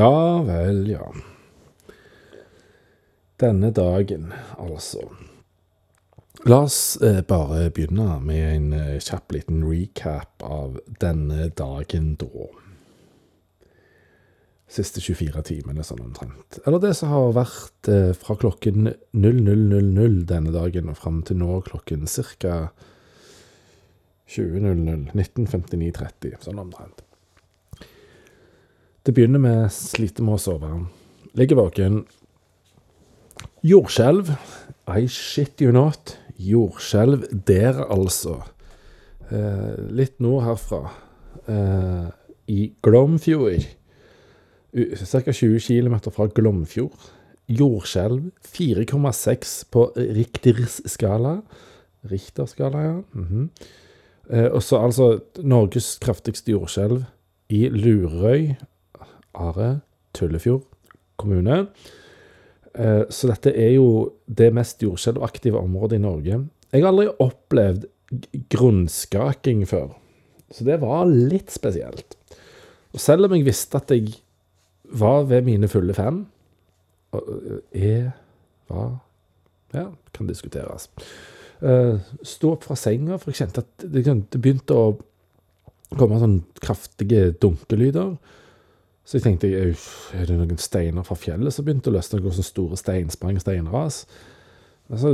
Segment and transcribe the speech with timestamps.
[0.00, 1.12] Ja vel, ja.
[3.40, 5.02] Denne dagen, altså.
[6.48, 12.46] La oss eh, bare begynne med en eh, kjapp liten recap av denne dagen da.
[14.70, 16.62] Siste 24 timene, sånn omtrent.
[16.64, 21.60] Eller det som har vært eh, fra klokken 00.00 denne dagen og fram til nå
[21.68, 22.56] klokken ca.
[24.32, 25.12] 20.00.
[25.12, 27.04] 19.59,30, sånn omtrent.
[29.10, 30.68] Det begynner med sliter med å sove.
[31.34, 31.96] Ligger våken.
[33.66, 34.28] Jordskjelv.
[34.86, 36.12] I shit you not.
[36.38, 38.36] Jordskjelv der, altså.
[39.34, 40.94] Eh, litt nord herfra.
[41.42, 42.06] Eh,
[42.54, 43.66] I Glomfjord.
[44.78, 45.26] Ca.
[45.26, 47.10] 20 km fra Glomfjord.
[47.50, 51.40] Jordskjelv 4,6 på Richters skala.
[52.06, 52.98] Richter-skala, ja.
[53.10, 53.48] Mm -hmm.
[54.36, 57.02] eh, og så altså Norges kraftigste jordskjelv
[57.50, 58.54] i Lurøy,
[59.34, 59.80] Are,
[60.16, 60.64] Tullefjord
[61.20, 61.66] kommune.
[62.74, 63.88] Eh, så dette er jo
[64.26, 66.40] det mest jordskjelvaktive området i Norge.
[66.70, 67.88] Jeg har aldri opplevd
[68.50, 69.92] grunnskaking før,
[70.50, 72.16] så det var litt spesielt.
[72.90, 74.16] Og selv om jeg visste at jeg
[74.98, 76.24] var ved mine fulle fem,
[77.74, 78.10] er
[78.70, 78.98] var
[79.70, 80.88] Ja, kan diskuteres.
[81.62, 84.02] Uh, Sto opp fra senga, for jeg kjente at det
[84.34, 84.96] begynte å
[85.94, 88.16] komme sånn kraftige dunkelyder.
[89.10, 92.20] Så jeg tenkte er det noen steiner fra fjellet som begynte å løsne?
[92.22, 94.04] Noen sånne store steinsprang, steinras?
[94.86, 95.10] Men så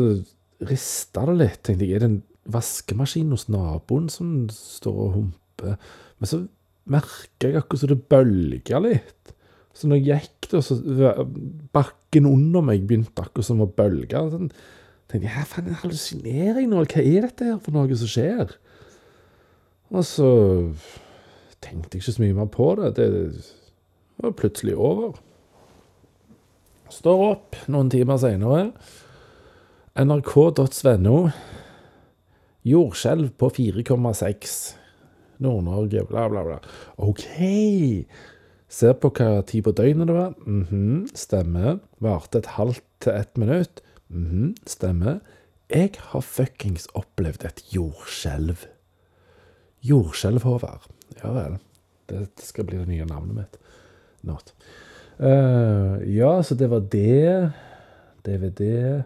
[0.68, 1.62] rista det litt.
[1.64, 2.18] Tenkte jeg, er det en
[2.52, 5.80] vaskemaskin hos naboen som står og humper?
[6.20, 6.42] Men så
[6.92, 9.34] merka jeg akkurat som det bølga litt.
[9.72, 10.76] Så når jeg gikk, da, så
[11.72, 14.28] bakken under meg begynte akkurat som å bølge.
[14.36, 14.52] Sånn,
[15.08, 16.84] tenkte jeg, faen, hallusinerer jeg nå?
[16.84, 18.58] Hva er dette her for noe som skjer?
[19.88, 20.30] Og så
[21.64, 22.98] tenkte jeg ikke så mye mer på det.
[23.00, 23.06] Det
[24.22, 25.16] var plutselig over.
[26.92, 28.70] Står opp noen timer seinere.
[29.96, 31.18] nrk.no.
[32.66, 34.56] Jordskjelv på 4,6.
[35.42, 36.60] Nord-Norge, bla, bla, bla.
[36.96, 37.26] OK.
[38.72, 40.34] Ser på hva tid på døgnet det var.
[40.46, 41.78] Mm -hmm, stemmer.
[42.00, 43.82] Varte et halvt til ett minutt.
[44.08, 45.20] Mm -hmm, stemmer.
[45.70, 48.66] Jeg har fuckings opplevd et jordskjelv.
[49.82, 50.86] Jordskjelv, Håvard.
[51.22, 51.58] Ja vel.
[52.08, 53.58] Det skal bli det nye navnet mitt.
[54.26, 54.52] Not.
[55.16, 57.52] Uh, ja, så det var det.
[58.26, 59.02] DVD.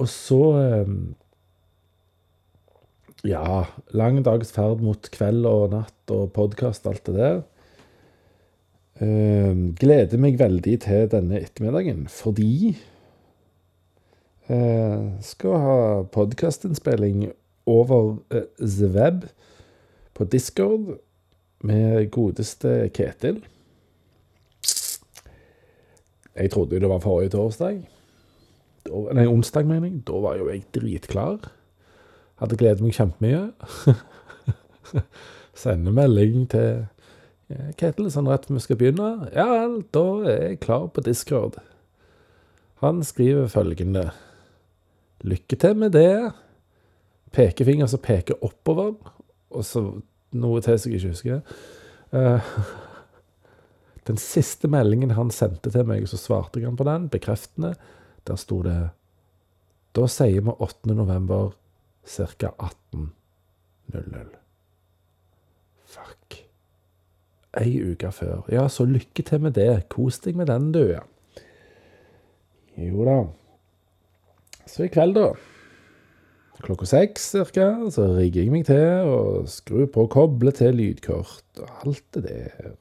[0.00, 0.42] Og så
[0.86, 1.14] um,
[3.26, 7.42] Ja, lang dags ferd mot kveld og natt og podkast, alt det der.
[9.00, 12.76] Uh, gleder meg veldig til denne ettermiddagen, fordi
[14.48, 15.76] uh, Skal ha
[16.16, 17.30] podkastinnspilling
[17.68, 19.28] over uh, the web
[20.16, 20.98] på Discord
[21.66, 23.40] med godeste Ketil.
[26.36, 27.80] Jeg trodde jo det var forrige torsdag.
[28.88, 30.02] Nei, onsdag, mener jeg.
[30.08, 31.50] Da var jo jeg dritklar.
[32.40, 33.50] Hadde gledet meg kjempemye.
[35.60, 36.86] Sender melding til
[37.76, 39.10] Ketil sånn rett vi skal begynne.
[39.34, 41.58] Ja vel, da er jeg klar på Discord.
[42.80, 44.10] Han skriver følgende
[45.20, 46.30] Lykke til med det.
[47.36, 48.94] Pekefinger som peker oppover,
[49.50, 49.82] og så
[50.36, 51.40] noe til som jeg ikke husker.
[52.10, 52.50] Uh,
[54.10, 57.74] den siste meldingen han sendte til meg, så svarte jeg han på den, bekreftende.
[58.28, 58.78] Der sto det
[59.96, 60.94] Da sier vi 8.
[60.94, 61.50] november
[62.06, 62.52] ca.
[62.58, 64.28] 18.00.
[65.90, 66.36] Fuck.
[67.58, 68.44] Ei uke før.
[68.52, 69.88] Ja, så lykke til med det.
[69.90, 70.94] Kos deg med den, du.
[72.78, 73.16] Jo da.
[74.70, 75.32] Så i kveld, da
[76.64, 81.60] klokka seks cirka, så rigger jeg meg til og skrur på og kobler til lydkort
[81.62, 82.72] og alt det der.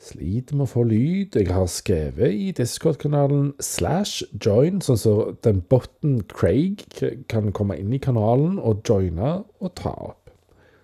[0.00, 1.36] Sliter med å få lyd.
[1.36, 6.86] Jeg har skrevet i Discord-kanalen slash join, sånn som så den botten Craig
[7.28, 10.32] kan komme inn i kanalen og joine og ta opp.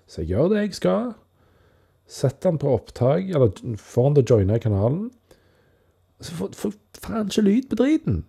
[0.07, 1.15] Så jeg gjør det jeg skal.
[2.07, 5.09] Setter den på opptak, eller får han til å joine kanalen.
[6.21, 8.21] Så får, faen ikke lyd på driten.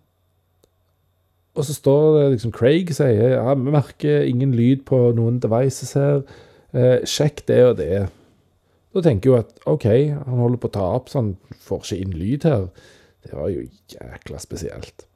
[1.58, 5.96] Og så står det liksom Craig sier ja, vi merker ingen lyd på noen devices
[5.98, 6.22] her.
[6.78, 8.06] Eh, sjekk det og det.
[8.94, 11.34] Da tenker jeg jo at OK, han holder på å ta opp, så han
[11.66, 12.70] får ikke inn lyd her.
[13.26, 15.08] Det var jo jækla spesielt.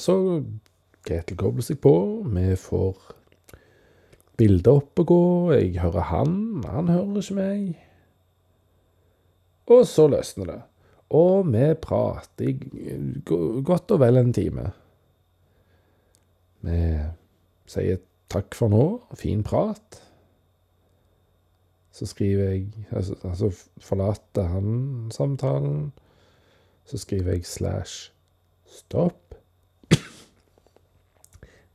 [0.00, 0.16] Så
[1.06, 1.94] Ketil kobler seg på.
[2.32, 3.12] Vi får
[4.40, 5.22] bildet opp og gå.
[5.58, 6.36] Jeg hører han,
[6.66, 7.64] han hører ikke meg.
[9.72, 10.60] Og så løsner det.
[11.12, 12.54] Og vi prater i
[13.66, 14.70] godt og vel en time.
[16.62, 16.78] Vi
[17.70, 18.00] sier
[18.32, 18.84] takk for nå,
[19.18, 20.00] fin prat.
[21.92, 23.50] Så skriver jeg Altså, altså
[23.80, 25.92] forlater han samtalen.
[26.84, 28.12] Så skriver jeg slash
[28.66, 29.34] stopp.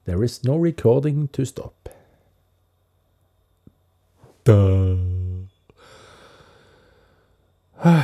[0.07, 1.89] There is no recording to stop.
[4.45, 4.95] Da.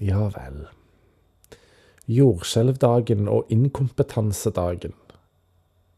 [0.00, 0.66] Ja vel.
[2.08, 4.92] Jordskjelvdagen og inkompetansedagen.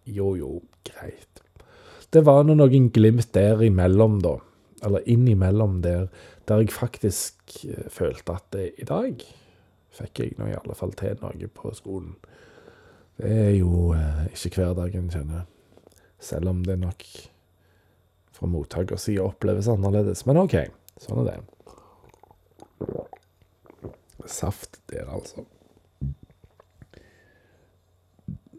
[0.09, 1.43] Jo, jo, greit.
[2.09, 4.39] Det var nå noen glimt der imellom, da.
[4.87, 6.07] Eller innimellom der,
[6.49, 9.25] der jeg faktisk eh, følte at det, i dag
[9.99, 12.15] fikk jeg nå i alle fall til noe på skolen.
[13.19, 15.45] Det er jo eh, ikke hverdagen, kjenner.
[16.23, 17.05] Selv om det nok
[18.39, 20.25] fra mottakersida oppleves annerledes.
[20.27, 20.57] Men OK,
[21.03, 21.39] sånn er det.
[24.29, 25.45] Saft der, altså.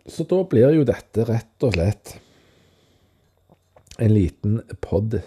[0.10, 2.16] Så da blir jo dette rett og slett
[4.00, 5.20] en liten pod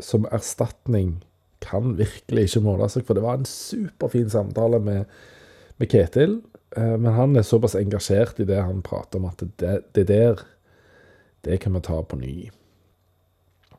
[0.00, 1.18] som erstatning
[1.60, 5.10] kan virkelig ikke måle seg, for det var en superfin samtale med,
[5.76, 6.38] med Ketil.
[6.76, 10.40] Eh, men han er såpass engasjert i det han prater om, at det, det der
[11.44, 12.34] det kan vi ta på ny.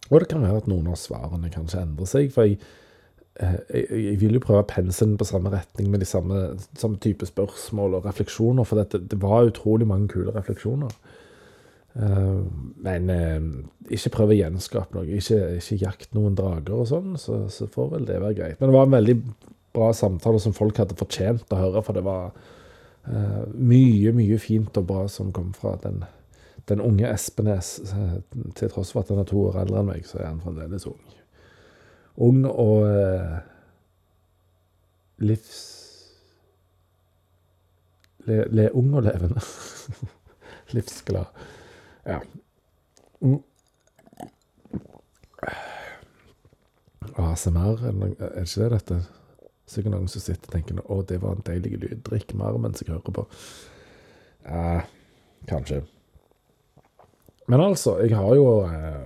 [0.09, 2.31] Og det kan være at noen av svarene kanskje endrer seg.
[2.33, 2.59] For jeg,
[3.39, 7.99] jeg, jeg vil jo prøve penselen på samme retning med de samme, samme type spørsmål
[7.99, 8.67] og refleksjoner.
[8.67, 10.91] For dette, det var utrolig mange kule refleksjoner.
[11.95, 15.07] Uh, men uh, ikke prøv å gjenskape noe.
[15.19, 18.59] Ikke, ikke jakt noen drager og sånn, så, så, får vel det være greit.
[18.59, 19.17] Men det var en veldig
[19.75, 24.79] bra samtale som folk hadde fortjent å høre, for det var uh, mye, mye fint
[24.79, 26.03] og bra som kom fra den,
[26.71, 27.79] den unge Espenes.
[28.55, 30.87] til tross for at han er to år eldre enn meg, så er han fremdeles
[30.87, 30.99] ung.
[32.21, 32.85] Ung og
[35.21, 35.61] livs...
[38.27, 39.41] Le, le, ung og levende.
[40.75, 41.25] Livsglad.
[42.05, 42.19] Ja.
[43.21, 43.39] Mm.
[47.17, 48.11] ASMR, er det
[48.43, 48.99] ikke det dette?
[49.71, 52.03] Sikkert noen som sitter og tenker å, det var en deilig lyd.
[52.07, 53.25] Drikk mer mens jeg hører på.
[54.45, 54.81] Eh,
[55.49, 55.81] kanskje.
[57.51, 59.05] Men altså, jeg har jo eh,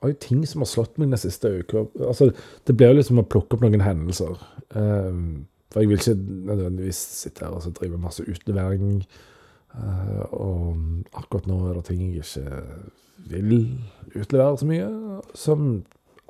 [0.00, 1.84] har jo ting som har slått meg den siste uka.
[2.06, 2.30] Altså,
[2.66, 4.38] det blir jo liksom å plukke opp noen hendelser.
[4.72, 6.16] Uh, for jeg vil ikke
[6.50, 9.04] nødvendigvis sitte her og drive masse utlevering.
[9.70, 12.62] Uh, og akkurat nå er det ting jeg ikke
[13.30, 13.54] vil
[14.16, 14.88] utlevere så mye,
[15.38, 15.66] som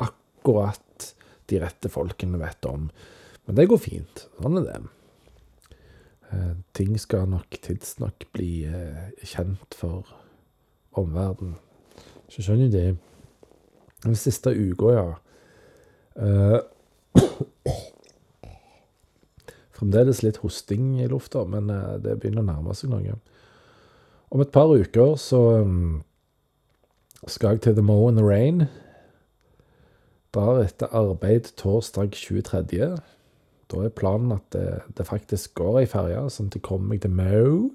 [0.03, 1.13] akkurat
[1.51, 2.91] de rette folkene vet om.
[3.47, 4.27] Men det går fint.
[4.43, 4.81] Sånn er det.
[6.31, 10.11] Uh, ting skal nok tidsnok bli uh, kjent for
[10.99, 11.57] omverdenen.
[12.31, 12.91] Så skjønner jo det.
[14.05, 15.08] Den siste uka, ja.
[19.76, 21.69] Fremdeles litt hosting i lufta, men
[22.05, 23.14] det begynner å nærme seg noe.
[24.31, 26.02] Om et par uker så um,
[27.26, 28.67] skal jeg til The Mow and the Rain.
[30.35, 32.93] Drar etter arbeid torsdag 23.
[33.70, 37.02] Da er planen at det, det faktisk går ei ferje, sånn at jeg kommer meg
[37.02, 37.70] til Mow.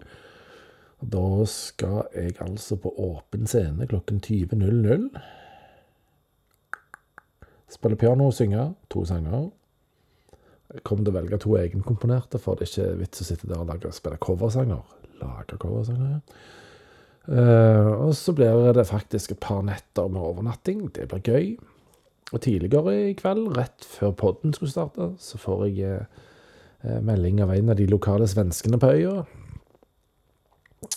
[1.04, 5.10] Da skal jeg altså på åpen scene klokken 20.00.
[7.72, 9.50] Spille piano og synge to sanger.
[10.74, 13.62] Jeg kommer til å velge to egenkomponerte, for det er ikke vits å sitte der
[13.62, 14.84] og lage, spille coversanger
[15.22, 16.20] lage coversanger.
[17.26, 20.90] Uh, og så blir det faktisk et par netter med overnatting.
[20.94, 21.56] Det blir gøy.
[22.34, 26.06] Og tidligere i kveld, rett før podden skulle starte, så får jeg
[26.86, 29.16] uh, melding av en av de lokale svenskene på øya.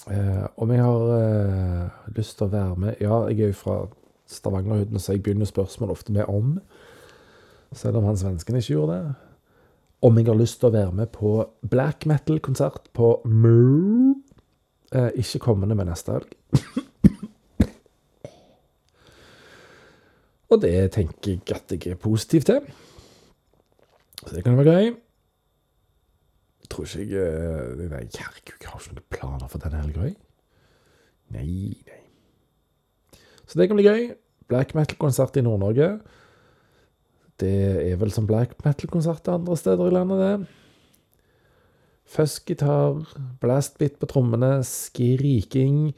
[0.08, 3.76] Uh, om jeg har lyst til å være med Ja, jeg er jo fra
[4.28, 6.58] Stavangerhuden, så jeg begynner spørsmål ofte med om.
[7.72, 9.14] Selv om han svensken ikke gjorde det
[10.00, 11.30] om jeg har lyst til å være med på
[11.70, 14.14] black metal-konsert på Moo.
[14.94, 16.30] Eh, ikke kommende, med neste helg.
[20.48, 22.60] Og det tenker jeg at jeg er positiv til.
[24.22, 24.86] Så det kan være gøy.
[26.62, 30.14] Jeg tror ikke jeg eh, Nei, herregud, jeg har ikke noen planer for denne helga,
[31.28, 32.07] Nei, nei.
[33.48, 34.08] Så det kan bli gøy.
[34.48, 35.90] Black metal-konsert i Nord-Norge.
[37.40, 37.52] Det
[37.84, 40.46] er vel som black metal-konserter andre steder i landet, det.
[42.08, 43.04] Fuzzgitar,
[43.40, 45.92] blastbit på trommene, skriking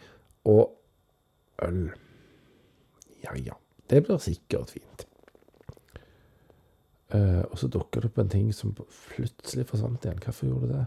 [0.44, 0.72] og
[1.62, 1.90] øl.
[3.24, 3.56] Ja, ja.
[3.90, 5.06] Det blir sikkert fint.
[7.14, 10.20] Uh, og så dukker det opp en ting som plutselig forsvant igjen.
[10.22, 10.84] Hvorfor gjorde det?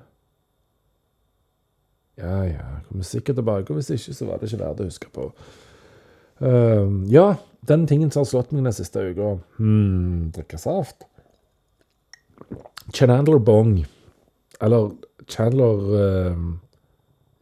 [2.21, 2.67] Ja, ja.
[2.87, 3.73] Kommer sikkert tilbake.
[3.73, 5.27] Hvis ikke, så var det ikke verdt å huske på.
[6.43, 11.05] Uh, ja, den tingen som har slått meg den siste uka hmm, Drikke saft.
[12.91, 13.77] Chandler Bong.
[14.59, 14.91] Eller
[15.31, 16.41] Chandler uh,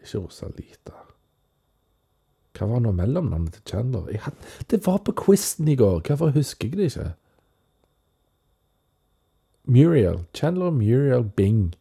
[0.04, 1.02] Ikke Rosalita.
[2.58, 4.12] Hva var nå mellomnavnet til Chandler?
[4.22, 4.38] Had,
[4.70, 6.04] det var på quizen i går.
[6.06, 7.08] Hvorfor husker jeg det ikke?
[9.66, 10.20] Muriel.
[10.38, 11.72] Chandler Muriel Bing.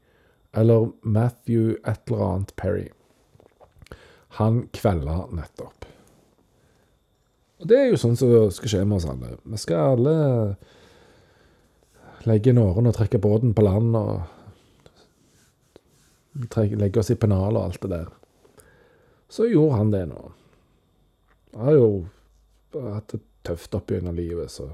[0.56, 2.88] Eller Matthew et eller annet Perry.
[4.40, 5.84] Han kvelda nettopp.
[7.60, 9.34] Og det er jo sånn som skal skje med oss alle.
[9.44, 10.14] Vi skal alle
[12.28, 14.22] legge inn årene og trekke båten på land og
[16.80, 18.08] legge oss i pennalet og alt det der.
[19.30, 20.20] Så gjorde han det nå.
[21.54, 21.90] Han har jo
[22.94, 24.66] hatt det tøft opp gjennom livet, så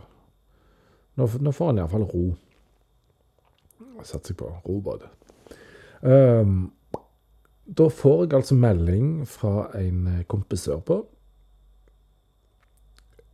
[1.17, 2.25] nå, nå får han iallfall ro.
[4.05, 4.51] Satser jeg på.
[4.67, 5.07] Robåt.
[6.03, 6.73] Um,
[7.67, 11.01] da får jeg altså melding fra en kompis sørpå,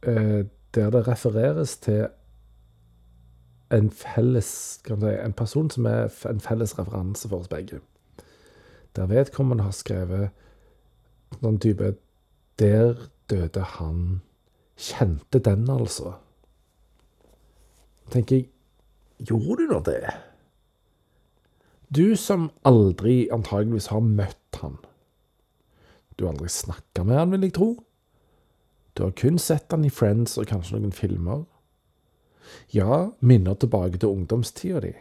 [0.03, 2.09] der det refereres til
[3.73, 7.81] en felles kan si, En person som er en felles referanse for oss begge.
[8.97, 10.29] Der vedkommende har skrevet
[11.41, 11.95] noen type
[12.59, 12.95] Der
[13.31, 14.21] døde han.
[14.77, 16.13] Kjente den, altså.
[18.11, 18.49] tenker jeg
[19.23, 20.11] Gjorde du nå det?
[21.97, 24.77] Du som aldri antageligvis har møtt han.
[26.17, 27.69] Du har aldri snakka med han, vil jeg tro.
[28.97, 31.45] Du har kun sett han i Friends og kanskje noen filmer.
[32.75, 34.93] Ja, minner tilbake til ungdomstida di.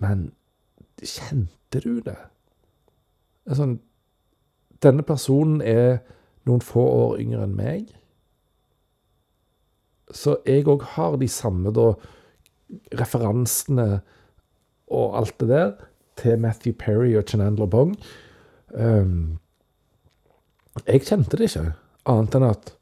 [0.00, 0.30] Men
[0.98, 2.16] kjente du det?
[3.46, 3.76] Altså,
[4.82, 6.00] denne personen er
[6.48, 7.92] noen få år yngre enn meg.
[10.10, 11.92] Så jeg òg har de samme da
[12.98, 14.00] referansene
[14.90, 15.70] og alt det der
[16.18, 17.94] til Matthew Perry og Chenandler Bong.
[18.74, 19.38] Um,
[20.86, 21.72] jeg kjente det ikke,
[22.08, 22.72] annet enn at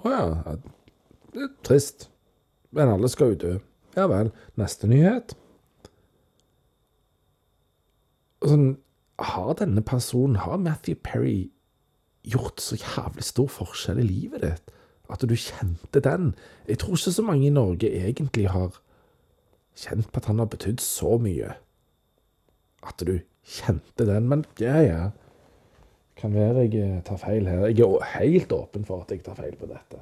[0.00, 0.22] Å ja,
[1.34, 2.08] det er trist.
[2.72, 3.54] Men alle skal jo dø.
[3.98, 4.30] Ja vel.
[4.56, 5.34] Neste nyhet.
[8.40, 8.78] Sånn,
[9.20, 11.50] har denne personen, har Matthew Perry,
[12.24, 14.72] gjort så jævlig stor forskjell i livet ditt?
[15.10, 16.32] At du kjente den?
[16.68, 18.78] Jeg tror ikke så mange i Norge egentlig har
[19.76, 21.56] kjent på at han har betydd så mye.
[22.86, 24.28] At du kjente den.
[24.30, 25.02] Men ja, ja.
[26.20, 27.66] Kan være jeg tar feil her.
[27.72, 30.00] Jeg er helt åpen for at jeg tar feil på dette.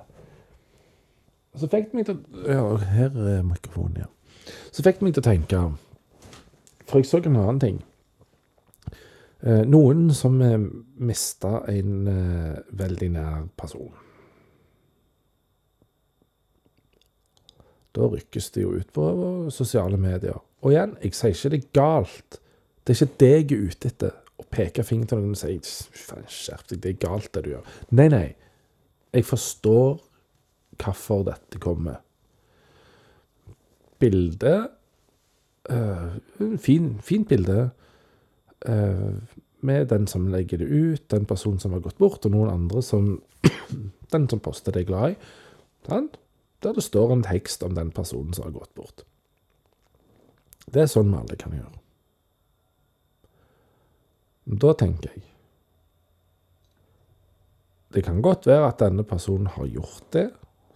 [1.59, 4.09] Så fikk det meg til Ja, her er mikrofonen, ja.
[4.73, 5.63] Så fikk det meg til å tenke
[6.89, 7.79] For jeg så en annen ting.
[9.41, 10.59] Eh, noen som eh,
[10.99, 13.93] mista en eh, veldig nær person.
[17.95, 19.05] Da rykkes det jo ut på
[19.55, 20.41] sosiale medier.
[20.63, 22.41] Og igjen, jeg sier ikke det er galt.
[22.83, 24.19] Det er ikke det jeg er ute etter.
[24.39, 25.57] Å peke fingeren til noen og si
[26.31, 27.73] skjerp deg, det er galt det du gjør.
[27.99, 28.27] Nei, nei.
[29.15, 29.99] Jeg forstår
[30.79, 31.99] hvorfor dette kommer.
[33.99, 34.55] Bilde
[35.73, 36.15] uh,
[36.63, 37.71] fin, Fint bilde.
[38.63, 39.19] Uh,
[39.61, 42.83] med den som legger det ut, den personen som har gått bort, og noen andre
[42.85, 43.17] som
[44.13, 45.17] Den som poster det er glad i.
[45.85, 46.15] Sant?
[46.63, 49.05] der det står en tekst om den personen som har gått bort.
[50.67, 51.78] Det er sånn vi alle kan gjøre.
[54.49, 55.25] Da tenker jeg
[57.93, 60.27] Det kan godt være at denne personen har gjort det,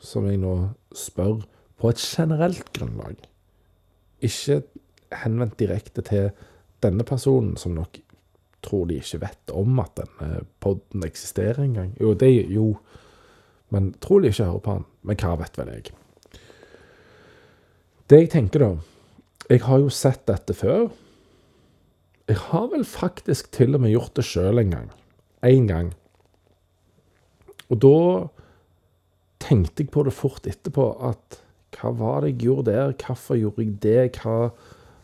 [0.00, 0.54] som jeg nå
[0.96, 1.42] spør
[1.80, 3.18] på et generelt grunnlag.
[4.24, 4.62] Ikke
[5.20, 6.30] henvendt direkte til
[6.82, 8.00] denne personen, som nok
[8.64, 11.92] tror de ikke vet om at denne poden eksisterer engang.
[12.00, 12.70] Jo, det jo
[13.72, 14.88] men trolig ikke hører på han.
[15.08, 15.92] Men hva vet vel jeg.
[18.10, 18.72] Det jeg tenker, da
[19.50, 20.86] Jeg har jo sett dette før.
[22.30, 24.90] Jeg har vel faktisk til og med gjort det sjøl en gang.
[25.42, 25.90] Én gang.
[27.68, 27.96] Og da
[29.42, 31.40] tenkte jeg på det fort etterpå at
[31.72, 32.92] hva var det jeg gjorde der?
[33.00, 34.20] Hvorfor gjorde jeg det?
[34.22, 34.52] Hva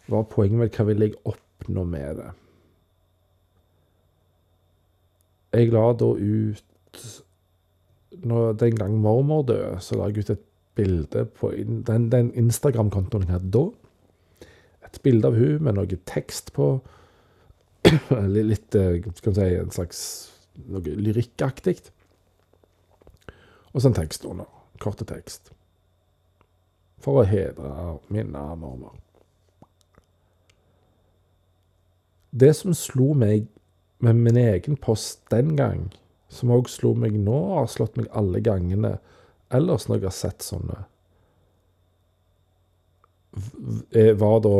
[0.08, 0.70] var poenget med?
[0.76, 2.28] Hva ville jeg oppnå med det?
[5.56, 6.64] Jeg la da ut
[8.18, 10.44] når, Den gang mormor døde, så la jeg ut et
[10.74, 13.64] bilde på den, den Instagram-kontoen jeg hadde da.
[14.86, 16.78] Et bilde av hun med noe tekst på.
[18.50, 20.00] Litt eh, skal vi si, en slags
[20.66, 21.78] noe lyrikkaktig.
[23.72, 24.48] Og så en tekst under.
[24.82, 25.52] Korte tekst.
[27.02, 28.90] For å hedre og minne.
[32.30, 33.46] Det som slo meg
[34.02, 35.88] med min egen post den gang,
[36.28, 38.98] som òg slo meg nå, har slått meg alle gangene
[39.54, 40.82] ellers når jeg har sett sånne,
[43.96, 44.54] eh, var da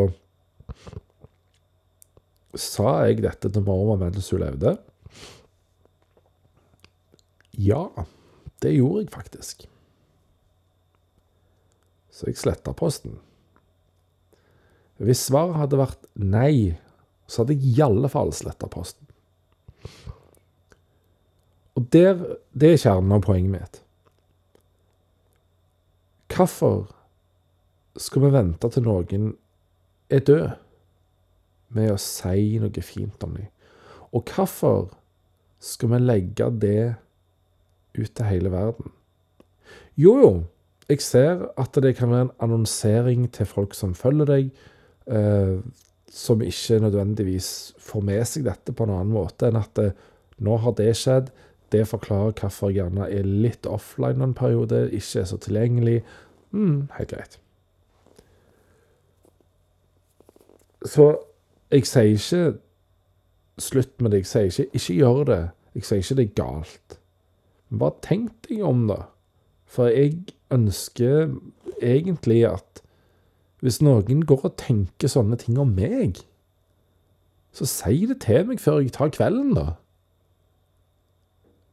[2.58, 4.74] Sa jeg dette til mormor mens hun levde?
[7.58, 7.86] Ja,
[8.62, 9.64] det gjorde jeg faktisk.
[12.10, 13.18] Så jeg sletta posten.
[14.98, 16.74] Hvis svaret hadde vært nei,
[17.30, 19.06] så hadde jeg i alle fall sletta posten.
[21.78, 22.18] Og der,
[22.58, 23.82] det er kjernen av poenget mitt.
[26.34, 26.88] Hvorfor
[27.98, 29.30] skal vi vente til noen
[30.10, 30.48] er død
[31.74, 33.48] med å si noe fint om dem?
[34.14, 34.88] Og hvorfor
[35.60, 36.94] skal vi legge det
[37.98, 38.92] ut til hele verden?
[39.98, 40.30] Jo, jo,
[40.88, 44.52] jeg ser at det kan være en annonsering til folk som følger deg,
[45.10, 45.58] eh,
[46.08, 49.90] som ikke nødvendigvis får med seg dette på en annen måte enn at det,
[50.40, 51.28] nå har det skjedd.
[51.68, 55.98] Det forklarer hvorfor jeg gjerne er litt offline en periode, ikke er så tilgjengelig.
[56.56, 57.36] Mm, helt greit.
[60.86, 61.10] Så
[61.70, 62.42] jeg sier ikke
[63.60, 64.22] slutt med det.
[64.24, 65.42] Jeg sier ikke ikke gjør det.
[65.74, 66.98] Jeg sier ikke det er galt.
[67.68, 69.02] Men bare tenk deg om, da.
[69.68, 71.34] For jeg ønsker
[71.82, 72.82] egentlig at
[73.60, 76.22] hvis noen går og tenker sånne ting om meg,
[77.52, 79.72] så si det til meg før jeg tar kvelden, da.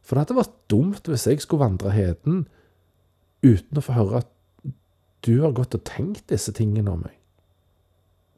[0.05, 2.45] For det hadde vært dumt hvis jeg skulle vandre heden
[3.45, 4.31] uten å få høre at
[5.25, 7.15] du har gått og tenkt disse tingene om meg.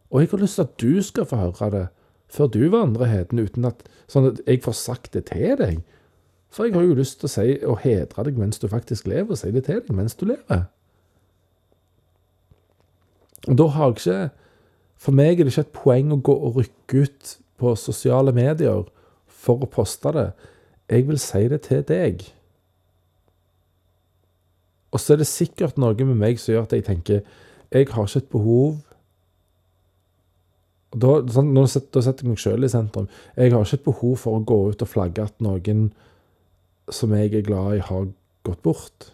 [0.10, 1.88] Og jeg har lyst til at du skal få høre det
[2.28, 5.78] før du vandrer heden, uten at, sånn at jeg får sagt det til deg.
[6.52, 9.32] For jeg har jo lyst til å si og hedre deg mens du faktisk lever,
[9.32, 10.66] og si det til deg mens du lever.
[13.48, 14.20] Da har jeg ikke
[14.98, 18.88] For meg er det ikke et poeng å gå og rykke ut på sosiale medier
[19.30, 20.32] for å poste det.
[20.90, 22.24] Jeg vil si det til deg.
[24.90, 27.22] Og så er det sikkert noe med meg som gjør at jeg tenker
[27.70, 28.80] jeg har ikke et behov
[30.96, 33.10] da, sånn, da setter jeg meg sjøl i sentrum.
[33.36, 35.90] Jeg har ikke et behov for å gå ut og flagge at noen
[36.94, 38.08] som jeg er glad i, har
[38.48, 39.12] gått bort.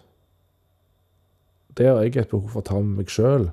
[1.73, 3.49] Det har jeg et behov for å ta med meg sjøl.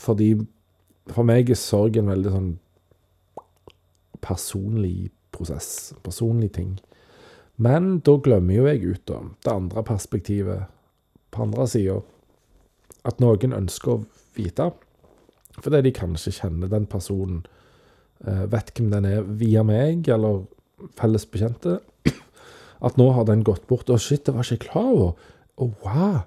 [0.00, 0.30] Fordi
[1.12, 2.52] for meg er sorg en veldig sånn
[4.24, 5.92] personlig prosess.
[6.04, 6.78] Personlig ting.
[7.60, 10.72] Men da glemmer jo jeg ut da, det andre perspektivet
[11.34, 11.98] på andre sida.
[13.04, 14.02] At noen ønsker å
[14.38, 14.70] vite,
[15.60, 17.44] fordi de kanskje kjenner den personen,
[18.24, 20.44] eh, vet hvem den er via meg, eller
[20.98, 21.80] felles bekjente,
[22.86, 23.90] at nå har den gått bort.
[23.90, 25.30] Å, shit, det var ikke jeg klar over.
[25.60, 26.20] Å, wow,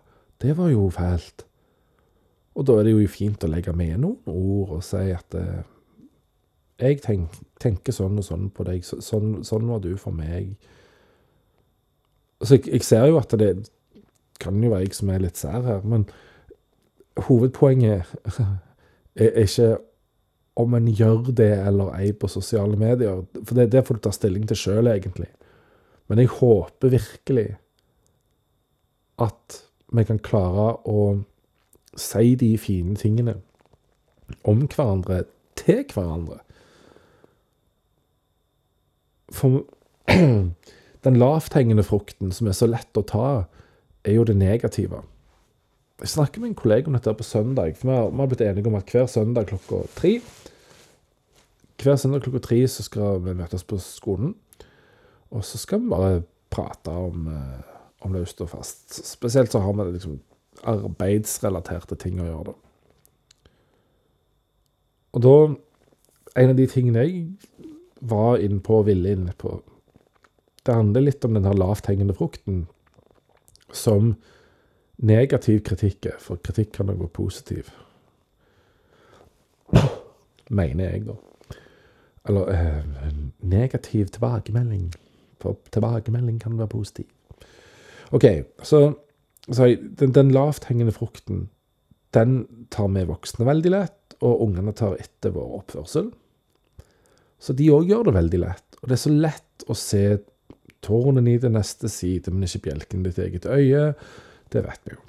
[0.43, 1.45] det var jo fælt.
[2.55, 5.63] Og da er det jo fint å legge med noen ord og si at eh,
[6.79, 8.83] jeg tenk, tenker sånn og sånn på deg.
[8.87, 10.53] Så, sånn, sånn, var du for meg.
[12.43, 13.51] Så jeg, jeg, ser jo at det
[14.39, 16.07] kan jo være jeg som er litt sær her, men
[17.27, 18.11] hovedpoenget
[19.15, 19.77] er, ikke
[20.55, 23.23] om en gjør det eller ei på sosiale medier.
[23.43, 25.29] For det, det får du ta stilling til sjøl, egentlig.
[26.07, 27.47] Men jeg håper virkelig
[29.21, 29.61] at
[29.95, 31.01] vi kan klare å
[31.95, 33.37] si de fine tingene
[34.43, 35.23] om hverandre
[35.59, 36.41] til hverandre.
[39.33, 39.63] For
[41.05, 43.29] den lavthengende frukten, som er så lett å ta,
[44.05, 45.01] er jo det negative.
[46.01, 47.77] Jeg snakker med en kollega om dette på søndag.
[47.77, 50.19] for Vi har, vi har blitt enige om at hver søndag klokka tre
[51.83, 54.35] hver søndag klokka tre så skal vi møtes på skolen.
[55.31, 57.61] Og så skal vi bare prate om, eh,
[58.01, 59.05] om løst og fast.
[59.05, 60.19] Spesielt så har vi liksom
[60.63, 62.53] arbeidsrelaterte ting å gjøre, da.
[65.13, 65.55] Og da
[66.37, 67.37] En av de tingene jeg
[68.01, 69.61] var inne på og ville inn på
[70.65, 72.67] Det handler litt om den her lavthengende frukten
[73.71, 74.17] som
[74.97, 77.71] negativ kritikk er, for kritikk kan da gå positiv.
[80.49, 81.15] Mener jeg, da.
[82.29, 83.09] Eller eh,
[83.45, 84.89] negativ tilbakemelding.
[85.41, 87.09] For tilbakemelding kan være positiv.
[88.15, 88.25] OK,
[88.63, 88.93] så,
[89.49, 91.49] så den, den lavthengende frukten,
[92.13, 96.11] den tar vi voksne veldig lett, og ungene tar etter vår oppførsel.
[97.41, 98.79] Så de òg gjør det veldig lett.
[98.81, 100.05] Og det er så lett å se
[100.85, 103.83] tårnen i det neste side, men ikke bjelken i ditt eget øye.
[104.51, 105.01] Det vet vi jo.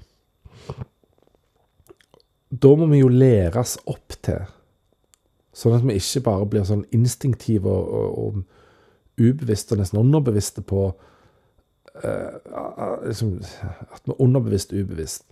[2.51, 4.45] Da må vi jo læres opp til
[5.57, 10.61] Sånn at vi ikke bare blir sånn instinktive og, og, og ubevisste og nesten underbevisste
[10.69, 10.83] på
[12.05, 13.39] uh, liksom,
[13.89, 15.25] At vi underbevisst ubevisst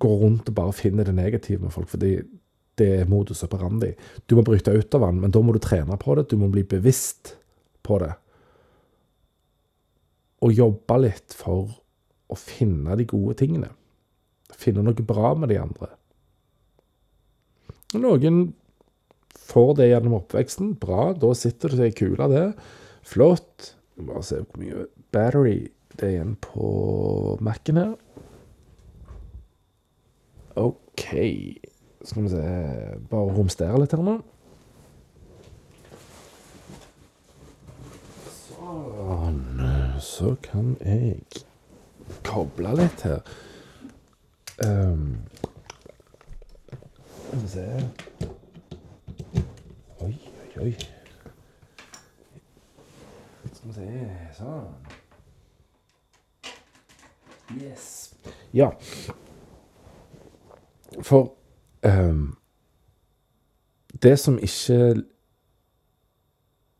[0.00, 1.88] går rundt og bare finner det negative med folk.
[1.88, 2.16] fordi
[2.78, 3.92] det er modus operandi.
[4.30, 6.28] Du må bryte ut av den, men da må du trene på det.
[6.30, 7.34] Du må bli bevisst
[7.82, 8.12] på det.
[10.46, 11.72] Og jobbe litt for
[12.28, 13.70] å finne de gode tingene.
[14.58, 15.90] Finne noe bra med de andre.
[17.96, 18.52] Noen
[19.48, 21.12] får det gjennom oppveksten, bra.
[21.16, 22.46] Da sitter det seg ei kule, det.
[23.08, 23.72] Flott.
[23.98, 27.94] Bare se hvor mye battery det er igjen på Mac-en her.
[30.58, 31.06] OK.
[32.04, 32.44] Skal vi se
[33.10, 34.18] Bare romstere litt her nå.
[38.36, 39.42] Sånn.
[40.04, 41.47] så kan jeg
[42.26, 43.20] koble litt her.
[44.66, 45.16] Um,
[47.32, 47.66] vi se
[50.00, 50.72] Oi, oi, oi.
[53.52, 53.90] Skal vi se
[54.38, 54.74] Sånn.
[57.58, 58.14] Yes.
[58.52, 58.70] Ja.
[61.02, 61.32] For
[61.82, 62.36] um,
[64.02, 65.02] Det som ikke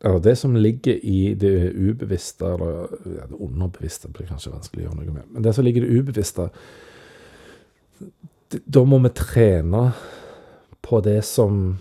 [0.05, 4.87] Eller det som ligger i det ubevisste, eller ja, det underbevisste blir kanskje vanskelig å
[4.87, 6.49] gjøre noe med, men det som ligger i det ubevisste
[8.49, 9.83] Da må vi trene
[10.87, 11.79] på det som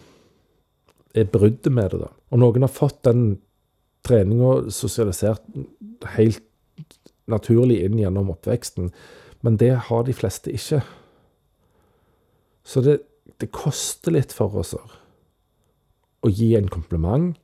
[1.15, 2.09] er bruddet med det, da.
[2.33, 3.37] Og noen har fått den
[4.03, 5.45] treninga sosialisert
[6.17, 6.43] helt
[7.31, 8.91] naturlig inn gjennom oppveksten,
[9.45, 10.81] men det har de fleste ikke.
[12.67, 12.99] Så det,
[13.39, 17.37] det koster litt for oss å gi en kompliment.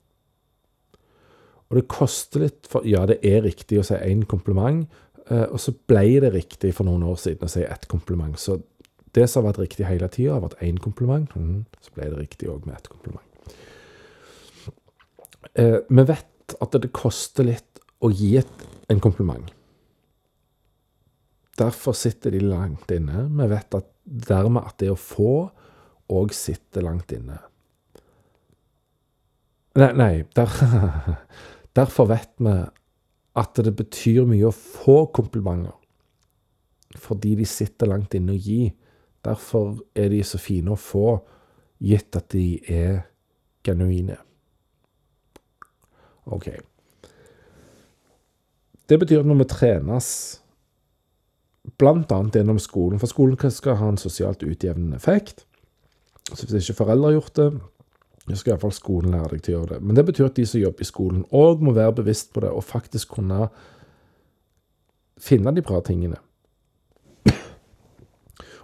[1.74, 4.86] Og det koster litt for Ja, det er riktig å si én kompliment,
[5.26, 8.38] eh, og så ble det riktig for noen år siden å si ett kompliment.
[8.38, 8.60] Så
[9.18, 11.34] det som har vært riktig hele tida, har vært én kompliment.
[11.34, 13.26] Mhm, så ble det riktig òg med ett kompliment.
[15.56, 19.50] Eh, vi vet at det koster litt å gi en kompliment.
[21.58, 23.28] Derfor sitter de langt inne.
[23.30, 25.50] Vi vet at dermed at det å få
[26.14, 27.40] òg sitter langt inne.
[29.74, 30.50] Nei, nei der,
[31.76, 32.56] derfor vet vi
[33.34, 35.74] at det betyr mye å få komplimenter.
[37.02, 38.68] Fordi de sitter langt inne å gi.
[39.26, 41.18] Derfor er de så fine å få,
[41.84, 43.02] gitt at de er
[43.66, 44.20] genuine.
[46.30, 46.52] OK.
[48.90, 50.10] Det betyr at vi trenes,
[51.80, 55.46] blant annet gjennom skolen, for skolen skal ha en sosialt utjevnende effekt,
[56.34, 57.48] så hvis ikke foreldre har gjort det,
[58.28, 59.80] så skal iallfall skolen lære deg til å gjøre det.
[59.84, 62.52] Men det betyr at de som jobber i skolen òg må være bevisst på det,
[62.56, 63.50] og faktisk kunne
[65.20, 66.20] finne de bra tingene.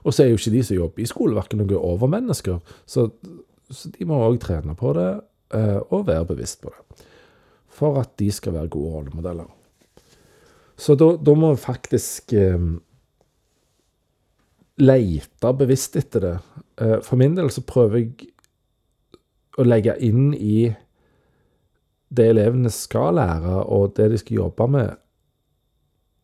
[0.07, 3.09] Og så er jo ikke de som jobber i skole, verken noen overmennesker, så,
[3.67, 5.09] så de må òg trene på det,
[5.59, 7.05] eh, og være bevisst på det.
[7.79, 9.49] For at de skal være gode rollemodeller.
[10.79, 12.69] Så da, da må vi faktisk eh,
[14.79, 16.35] leite bevisst etter det.
[16.79, 18.31] Eh, for min del så prøver jeg
[19.59, 20.69] å legge inn i
[22.09, 24.93] det elevene skal lære, og det de skal jobbe med,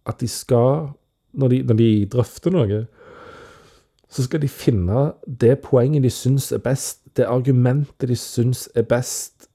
[0.06, 0.90] at de skal,
[1.34, 2.86] når de, når de drøfter noe,
[4.10, 8.86] så skal de finne det poenget de syns er best, det argumentet de syns er
[8.88, 9.50] best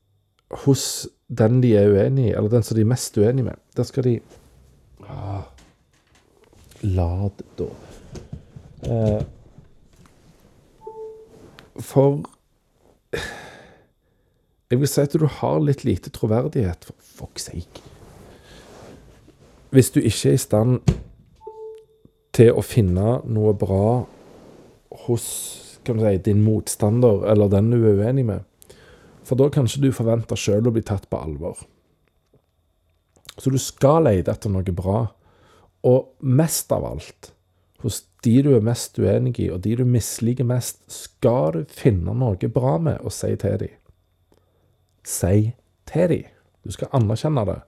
[0.64, 3.58] hos den de er uenig i, eller den som de er mest uenig med.
[3.76, 4.18] Der skal de
[5.06, 5.46] ah,
[6.82, 7.68] Lad, da.
[8.82, 9.22] Eh,
[11.80, 12.22] for
[14.70, 17.82] Jeg vil si at du har litt lite troverdighet, for fuck's sake.
[19.74, 20.92] Hvis du ikke er i stand
[22.34, 24.04] til å finne noe bra
[25.06, 25.26] hos
[25.86, 28.46] si, din motstander, eller den du er uenig med.
[29.26, 31.58] For da kan ikke du forvente sjøl å bli tatt på alvor.
[33.40, 35.02] Så du skal lete etter noe bra.
[35.86, 37.32] Og mest av alt,
[37.80, 42.14] hos de du er mest uenig i, og de du misliker mest, skal du finne
[42.14, 43.79] noe bra med å si til dem.
[45.04, 45.52] Si
[45.90, 46.30] til dem.
[46.64, 47.58] Du skal anerkjenne det.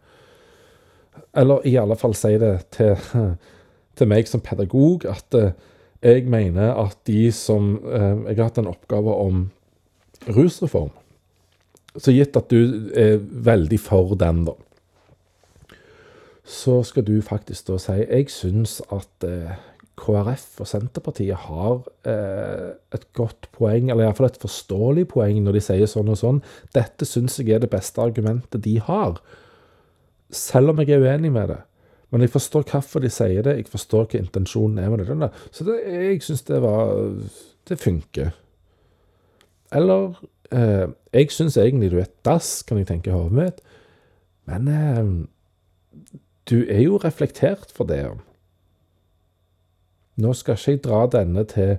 [1.36, 2.96] Eller i alle fall si det til,
[3.96, 5.52] til meg som pedagog, at eh,
[6.02, 9.44] jeg mener at de som eh, Jeg har hatt en oppgave om
[10.28, 10.90] rusreform.
[11.96, 14.54] Så gitt at du er veldig for den, da,
[16.44, 19.52] så skal du faktisk da si Jeg syns at eh,
[20.02, 25.62] KrF og Senterpartiet har eh, et godt poeng, eller iallfall et forståelig poeng, når de
[25.64, 26.40] sier sånn og sånn.
[26.74, 29.20] Dette syns jeg er det beste argumentet de har.
[30.32, 31.60] Selv om jeg er uenig med det.
[32.12, 35.30] Men jeg forstår hvorfor de sier det, jeg forstår hva intensjonen er med det.
[35.54, 36.92] Så det, jeg syns det var
[37.68, 38.32] Det funker.
[39.72, 40.18] Eller
[40.50, 43.62] eh, Jeg syns egentlig du er et dass, kan jeg tenke i hodet mitt.
[44.50, 46.10] Men eh,
[46.50, 48.04] du er jo reflektert for det.
[50.16, 51.76] Nå skal ikke jeg dra denne til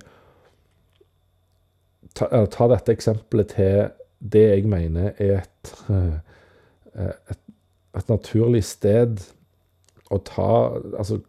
[2.14, 3.78] ta, ta dette eksempelet til
[4.34, 7.40] det jeg mener er et, eh, et,
[7.98, 9.22] et naturlig sted
[10.10, 10.50] å ta
[10.98, 11.20] Altså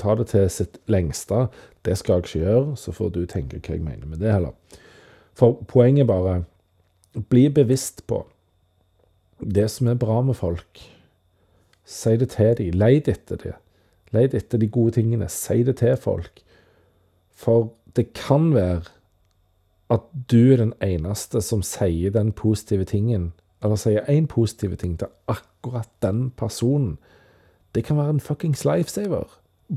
[0.00, 1.46] ta det til sitt lengste.
[1.84, 4.54] Det skal jeg ikke gjøre, så får du tenke hva jeg mener med det heller.
[5.36, 6.42] For poenget bare
[7.28, 8.22] bli bevisst på
[9.40, 10.80] det som er bra med folk.
[11.84, 12.78] Si det til dem.
[12.80, 13.60] Leid etter dem.
[14.12, 15.28] Leid etter de gode tingene.
[15.28, 16.42] Si det til folk.
[17.36, 18.82] For det kan være
[19.92, 23.30] at du er den eneste som sier den positive tingen,
[23.62, 26.96] eller sier én positiv ting til akkurat den personen.
[27.74, 29.28] Det kan være en fuckings lifesaver.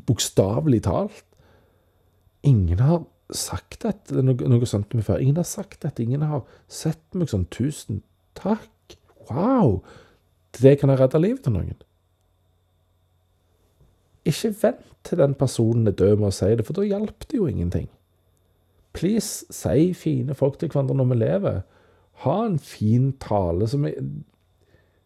[0.05, 1.25] Bokstavelig talt.
[2.43, 3.03] Ingen har
[3.35, 5.19] sagt dette, noe, noe sånt til før.
[5.21, 6.03] Ingen har sagt dette.
[6.03, 8.01] Ingen har sett meg sånn 'tusen
[8.39, 8.97] takk'.
[9.29, 9.83] Wow!
[10.61, 11.77] Det kan jeg redde livet til noen.
[14.25, 17.37] Ikke vent til den personen er død med å si det, for da hjelper det
[17.37, 17.87] jo ingenting.
[18.93, 21.61] Please, si fine folk til hverandre når vi lever.
[22.25, 23.95] Ha en fin tale som er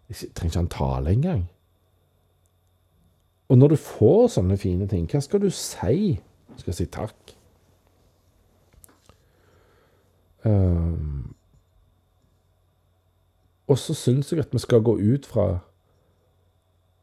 [0.09, 1.43] Jeg trenger ikke en tale engang.
[3.49, 6.19] Og når du får sånne fine ting, hva skal du si?
[6.57, 7.33] Skal jeg si takk?
[10.43, 11.35] Um,
[13.67, 15.47] og så syns jeg at vi skal gå ut fra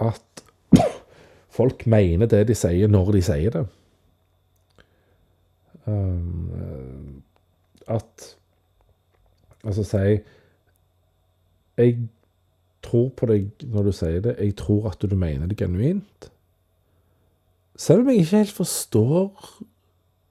[0.01, 0.45] at
[1.51, 3.67] folk mener det de sier, når de sier det.
[5.87, 7.23] Um,
[7.91, 8.37] at
[9.65, 10.21] Altså si
[11.77, 11.97] Jeg
[12.83, 14.37] tror på deg når du sier det.
[14.39, 16.31] Jeg tror at du mener det genuint.
[17.77, 19.61] Selv om jeg ikke helt forstår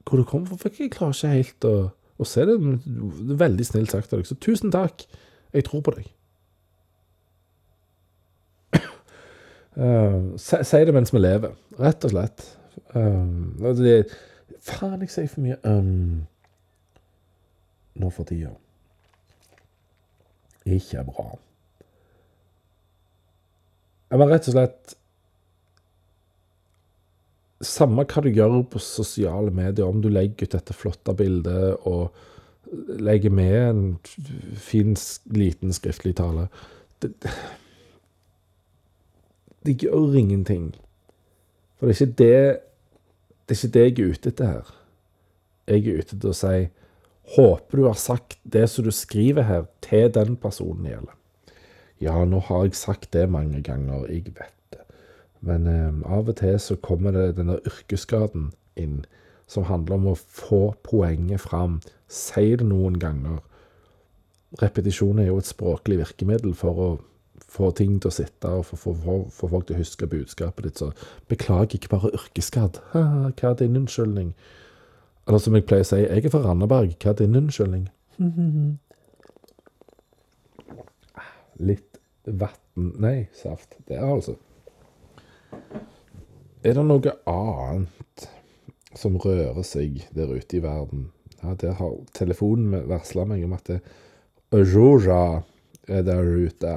[0.04, 0.56] hvor du kommer fra.
[0.56, 1.74] For jeg klarer ikke helt å,
[2.18, 2.56] å se det.
[2.58, 4.26] Det er veldig snilt sagt av deg.
[4.26, 5.06] Så tusen takk.
[5.54, 6.10] Jeg tror på deg.
[9.78, 12.46] Uh, si, det mens vi lever, rett og slett.
[12.94, 14.02] Um, det,
[14.66, 16.24] faen, jeg sier for mye um,
[18.00, 18.52] nå for tida.
[20.66, 21.28] Ikke bra.
[24.10, 24.96] Jeg var rett og slett
[27.60, 32.08] Samme hva du gjør på sosiale medier, om du legger ut dette flotte bildet og
[32.96, 33.82] legger med en
[34.56, 34.94] fin,
[35.28, 36.46] liten skriftlig tale
[37.04, 37.10] det,
[39.66, 40.74] det gjør ingenting.
[41.78, 42.58] For det er ikke det
[43.48, 44.74] Det er ikke det jeg er ute etter her.
[45.66, 46.68] Jeg er ute etter å si
[47.36, 51.16] Håper du har sagt det som du skriver her, til den personen det gjelder.
[52.00, 54.80] Ja, nå har jeg sagt det mange ganger, jeg vet det.
[55.40, 59.04] Men eh, av og til så kommer det denne yrkesskaden inn,
[59.46, 61.78] som handler om å få poenget fram.
[62.08, 63.38] Si det noen ganger.
[64.62, 66.90] Repetisjon er jo et språklig virkemiddel for å
[67.48, 68.94] få ting til å sitte og få,
[69.30, 70.78] folk til å huske budskapet ditt.
[70.82, 70.90] Så
[71.30, 72.74] beklager ikke bare yrkesskadd.
[72.92, 74.34] Hva er din unnskyldning?
[75.26, 76.90] Eller som jeg pleier å si, jeg er fra Randaberg.
[77.02, 77.84] Hva er din unnskyldning?
[81.70, 82.60] Litt vann
[83.00, 83.76] Nei, saft.
[83.88, 84.36] Det er altså.
[86.64, 88.26] Er det noe annet
[88.96, 91.10] som rører seg der ute i verden?
[91.40, 93.80] Ja, der har telefonen varsla meg om at det
[94.50, 95.42] Georgia
[95.88, 96.72] er der ute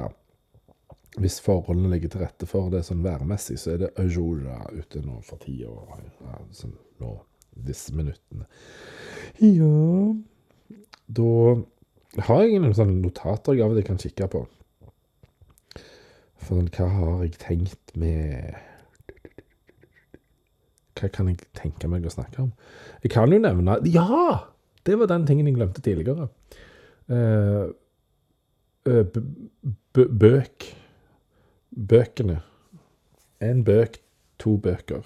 [1.20, 5.20] hvis forholdene ligger til rette for det sånn værmessig, så er det Aurora ute nå
[5.26, 5.70] for tida.
[6.24, 7.14] Ja, sånn nå,
[7.66, 8.48] disse minuttene.
[9.42, 10.14] Ja
[11.06, 11.30] Da
[12.26, 14.44] har jeg noen sånne notater jeg av og til kan kikke på.
[16.44, 18.54] For hva har jeg tenkt med
[20.94, 22.52] Hva kan jeg tenke meg å snakke om?
[23.02, 24.50] Jeg kan jo nevne Ja!
[24.84, 26.26] Det var den tingen jeg glemte tidligere.
[27.08, 27.72] Uh,
[29.96, 30.66] bøk
[31.74, 32.40] Bøkene.
[33.42, 33.98] En bøk,
[34.38, 35.02] to bøker.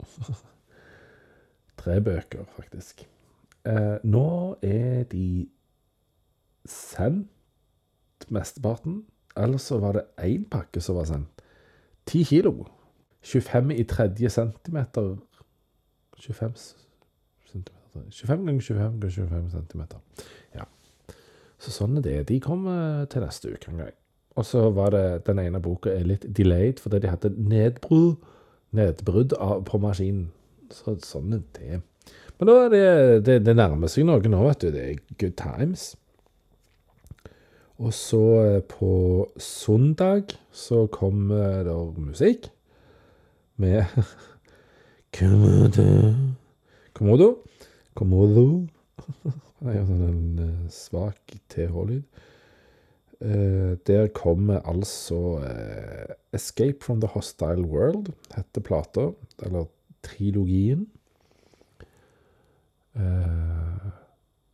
[1.80, 3.08] Tre bøker, faktisk.
[3.64, 5.48] Eh, nå er de
[6.64, 7.28] sendt,
[8.28, 9.04] mesteparten.
[9.36, 11.42] Ellers så var det én pakke som var sendt.
[12.06, 12.66] Ti kilo.
[13.22, 15.16] 25 i tredje centimeter
[16.20, 16.56] 25
[17.46, 17.80] centimeter
[18.10, 19.98] 25 ganger 25 ganger 25 centimeter.
[20.54, 20.64] Ja.
[21.60, 22.18] Så sånn er det.
[22.28, 23.96] De kommer til neste uke en gang.
[24.38, 28.20] Og så var det den ene boka er litt delayed fordi de hadde nedbrudd,
[28.76, 29.34] nedbrudd
[29.66, 30.28] på maskinen.
[30.70, 31.80] Så sånn er det.
[32.38, 32.84] Men da er det,
[33.26, 34.70] det, det nærmer seg noe nå, vet du.
[34.72, 35.90] Det er good times.
[37.80, 38.92] Og så eh, på
[39.40, 42.50] søndag så kommer det musikk
[43.60, 43.84] med
[45.16, 45.86] Komodo
[46.94, 47.30] Komodo.
[47.94, 48.46] Komodo.
[49.60, 52.04] Det er jo sånn en eh, svak TH-lyd.
[53.20, 59.10] Uh, der kommer altså eh, 'Escape from the Hostile World', heter plata,
[59.42, 59.64] eller
[60.02, 60.88] trilogien.
[62.96, 63.02] Eh,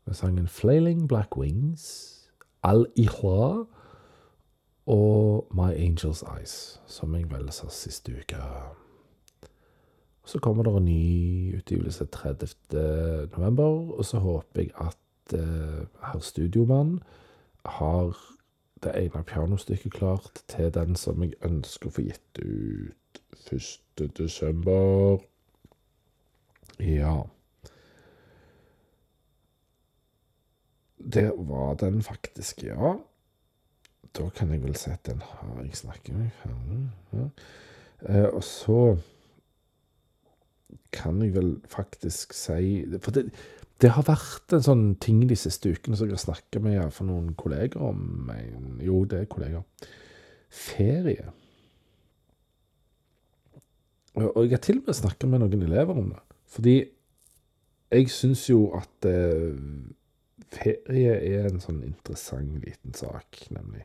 [0.04, 2.28] med sangen 'Flailing Black Wings',
[2.64, 3.66] 'Al-Ihla'
[4.86, 8.42] og 'My Angel's Eyes', som jeg vel sa siste uke.
[10.24, 13.28] Så kommer det en ny utgivelse 30.
[13.38, 14.96] november, og så håper jeg at
[16.02, 17.00] herr Studiomann
[17.64, 18.35] har
[18.84, 23.20] det ene pianostykket klart til den som jeg ønsker å få gitt ut
[23.52, 24.04] 1.
[24.18, 25.22] desember.
[26.82, 27.22] Ja.
[30.98, 32.96] Det var den faktisk, ja.
[34.16, 36.90] Da kan jeg vel si at den har jeg snakket med.
[37.12, 37.28] Ja.
[38.08, 38.96] Eh, og så
[40.92, 43.30] kan jeg vel faktisk si For det,
[43.82, 47.08] det har vært en sånn ting de siste ukene som jeg har snakka med for
[47.08, 48.30] noen kolleger om.
[48.32, 49.66] En, jo, det er kolleger.
[50.48, 51.26] Ferie.
[54.16, 56.22] Og jeg har til og med snakka med noen elever om det.
[56.56, 56.76] Fordi
[57.92, 59.52] jeg syns jo at eh,
[60.56, 63.84] ferie er en sånn interessant liten sak, nemlig.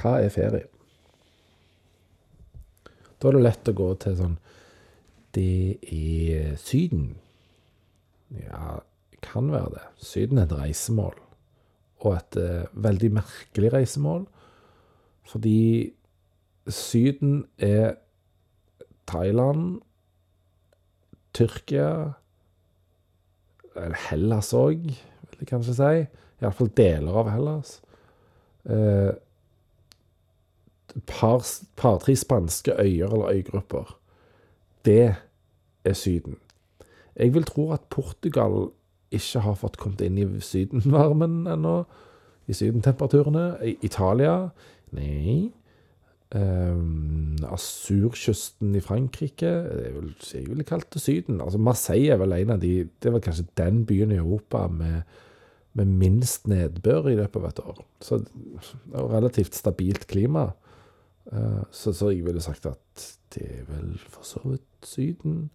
[0.00, 0.66] Hva er ferie?
[3.20, 4.38] Da er det lett å gå til sånn
[5.34, 7.16] Det er Syden.
[8.30, 8.78] Ja,
[9.22, 9.82] kan være det.
[9.96, 11.14] Syden er et reisemål.
[12.00, 14.26] Og et uh, veldig merkelig reisemål.
[15.28, 15.92] Fordi
[16.68, 17.94] Syden er
[19.06, 19.80] Thailand,
[21.34, 22.12] Tyrkia
[24.10, 26.06] Hellas òg, vil jeg kanskje si.
[26.42, 27.76] Iallfall deler av Hellas.
[28.66, 29.20] Et
[31.06, 33.99] par, par-tre spanske øyer eller øygrupper.
[34.84, 35.14] Det
[35.84, 36.36] er Syden.
[37.16, 38.70] Jeg vil tro at Portugal
[39.10, 41.82] ikke har fått kommet inn i sydenvarmen ennå.
[42.50, 43.74] I sydentemperaturene.
[43.82, 44.50] Italia
[44.96, 45.50] Nei.
[46.30, 51.40] Um, Asurkysten i Frankrike det er vel, Jeg ville kalt det Syden.
[51.42, 54.68] Altså Marseille er vel en av de Det er vel kanskje den byen i Europa
[54.68, 55.02] med,
[55.74, 57.82] med minst nedbør i løpet av et år.
[58.00, 60.52] Så det er relativt stabilt klima.
[61.32, 65.50] Uh, så, så jeg ville sagt at det er vel for så vidt Syden.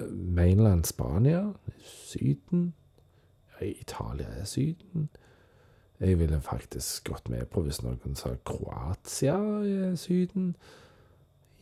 [0.00, 1.52] Uh, mainland Spania
[1.84, 2.74] Syden.
[3.60, 5.08] Ja, Italia er Syden.
[6.00, 10.56] Jeg ville faktisk gått med på hvis noen sa Kroatia er Syden.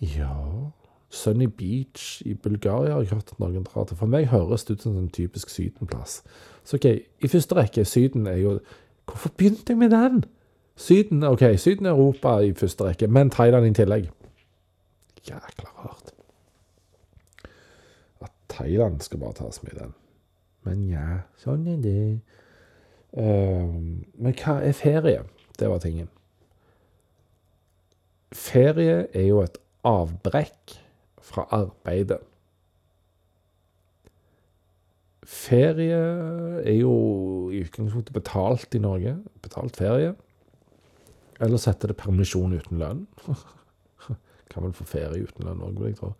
[0.01, 0.71] Ja
[1.11, 3.99] Sunny Beach i Bulgaria har jeg hørt at noen drar til.
[3.99, 6.23] For meg høres det ut som en typisk Syden-plass.
[6.65, 6.87] Så OK,
[7.21, 8.61] i første rekke, Syden er jo
[9.11, 10.25] Hvorfor begynte jeg med den?
[10.81, 14.07] Syden OK, Syden er Europa i første rekke, men Thailand i tillegg.
[15.29, 16.13] Jækla rart.
[18.21, 19.93] At Thailand skal bare tas med i den.
[20.65, 22.05] Men ja, sånn er det.
[23.13, 23.77] Uh,
[24.17, 25.27] men hva er ferie?
[25.61, 26.09] Det var tingen.
[28.33, 30.79] Ferie er jo et avbrekk
[31.21, 32.23] fra arbeidet.
[35.29, 36.01] Ferie
[36.65, 36.97] er jo
[37.53, 39.19] i utgangspunktet betalt i Norge.
[39.45, 40.17] Betalt ferie.
[41.41, 43.07] Ellers heter det permisjon uten lønn.
[44.51, 46.13] kan vel få ferie uten lønn òg, vil jeg tro.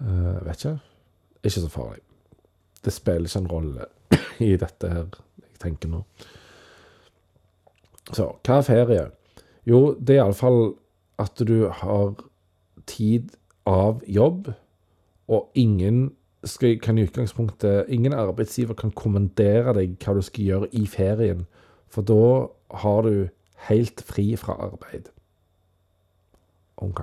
[0.00, 0.76] Uh, vet ikke.
[1.42, 2.04] Ikke så farlig.
[2.82, 3.88] Det spiller ikke en rolle
[4.50, 5.04] i dette her
[5.42, 6.02] jeg tenker nå.
[8.10, 9.04] Så hva er ferie?
[9.68, 10.74] Jo, det er iallfall
[11.22, 12.16] at du har
[12.90, 13.30] tid
[13.68, 14.50] av jobb,
[15.30, 16.08] og ingen
[16.42, 21.46] skal, kan i utgangspunktet Ingen arbeidsgiver kan kommandere deg hva du skal gjøre i ferien,
[21.86, 22.24] for da
[22.82, 23.28] har du
[23.68, 25.10] helt fri fra arbeid.
[26.82, 27.02] OK.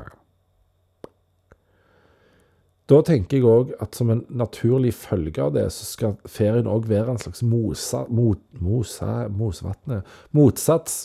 [2.90, 6.88] Da tenker jeg òg at som en naturlig følge av det, så skal ferien òg
[6.90, 10.02] være en slags mosa, mot, mosa, mosevatne,
[10.34, 11.04] motsats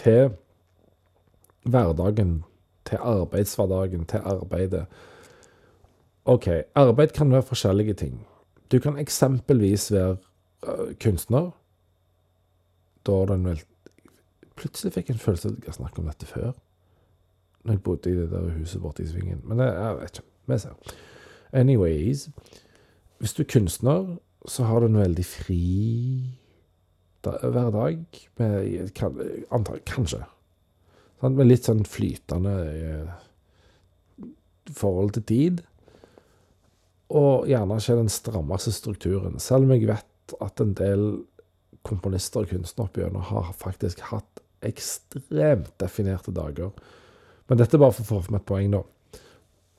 [0.00, 0.32] til
[1.68, 2.38] hverdagen,
[2.88, 4.86] til arbeidshverdagen, til arbeidet.
[6.24, 8.16] OK, arbeid kan være forskjellige ting.
[8.72, 10.16] Du kan eksempelvis være
[10.66, 11.50] øh, kunstner.
[13.06, 13.60] Da er en vel
[14.56, 16.52] Plutselig fikk jeg en følelse at jeg har snakket om dette før.
[17.64, 19.40] Når jeg bodde i det der huset borte i svingen.
[19.44, 20.28] Men jeg, jeg vet ikke.
[20.46, 20.94] Vi ser.
[21.52, 22.28] Anyways.
[23.18, 25.60] Hvis du er kunstner, så har du en veldig fri
[27.24, 27.38] da,
[28.94, 29.20] kan,
[29.54, 30.20] antall, kanskje.
[31.22, 34.26] Sånn, Med litt sånn flytende eh,
[34.76, 35.62] forhold til tid.
[37.14, 39.40] Og gjerne ikke den strammeste strukturen.
[39.40, 41.06] Selv om jeg vet at en del
[41.84, 46.72] komponister og kunstnere opp har faktisk hatt ekstremt definerte dager.
[47.48, 48.82] Men dette er bare for å få fram et poeng, da.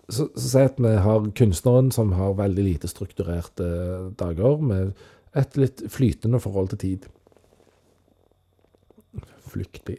[0.06, 3.68] Så, så si at vi har kunstneren som har veldig lite strukturerte
[4.20, 4.94] dager, med
[5.36, 7.08] et litt flytende forhold til tid.
[9.50, 9.98] Flyktig.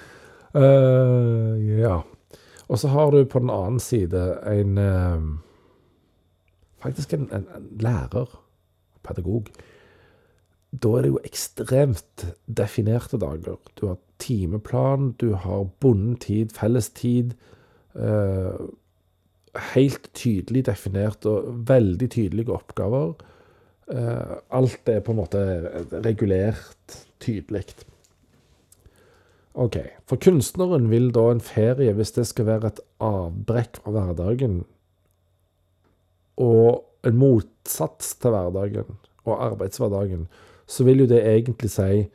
[0.60, 2.00] uh, ja.
[2.70, 5.30] Og så har du på den annen side en uh,
[6.80, 8.30] Faktisk en, en, en lærer,
[9.04, 9.50] pedagog.
[10.72, 13.58] Da er det jo ekstremt definerte dager.
[13.76, 17.34] Du har timeplan, du har bondetid, fellestid.
[17.94, 18.70] Uh,
[19.74, 23.14] helt tydelig definert og veldig tydelige oppgaver.
[23.90, 25.40] Uh, alt er på en måte
[26.04, 27.64] regulert tydelig.
[29.54, 29.80] OK.
[30.06, 34.62] For kunstneren vil da en ferie, hvis det skal være et avbrekk fra hverdagen,
[36.40, 38.96] og en motsats til hverdagen
[39.26, 40.28] og arbeidshverdagen,
[40.70, 42.06] så vil jo det egentlig si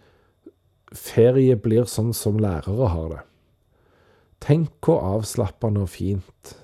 [0.95, 3.23] ferie blir sånn som lærere har det.
[4.45, 6.55] Tenk hvor avslappende og fint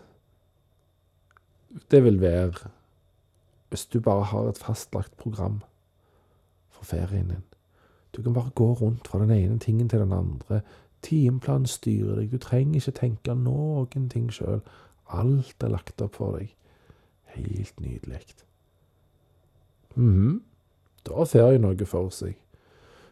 [1.91, 2.69] det vil være
[3.71, 5.61] hvis du bare har et fastlagt program
[6.69, 7.45] for ferien din.
[8.11, 10.61] Du kan bare gå rundt fra den ene tingen til den andre.
[11.01, 12.31] Timeplanen styrer deg.
[12.31, 14.59] Du trenger ikke tenke noen ting sjøl.
[15.07, 16.51] Alt er lagt opp for deg.
[17.31, 18.25] Helt nydelig.
[19.95, 20.41] Mhm.
[21.07, 22.35] Da har ferie noe for seg.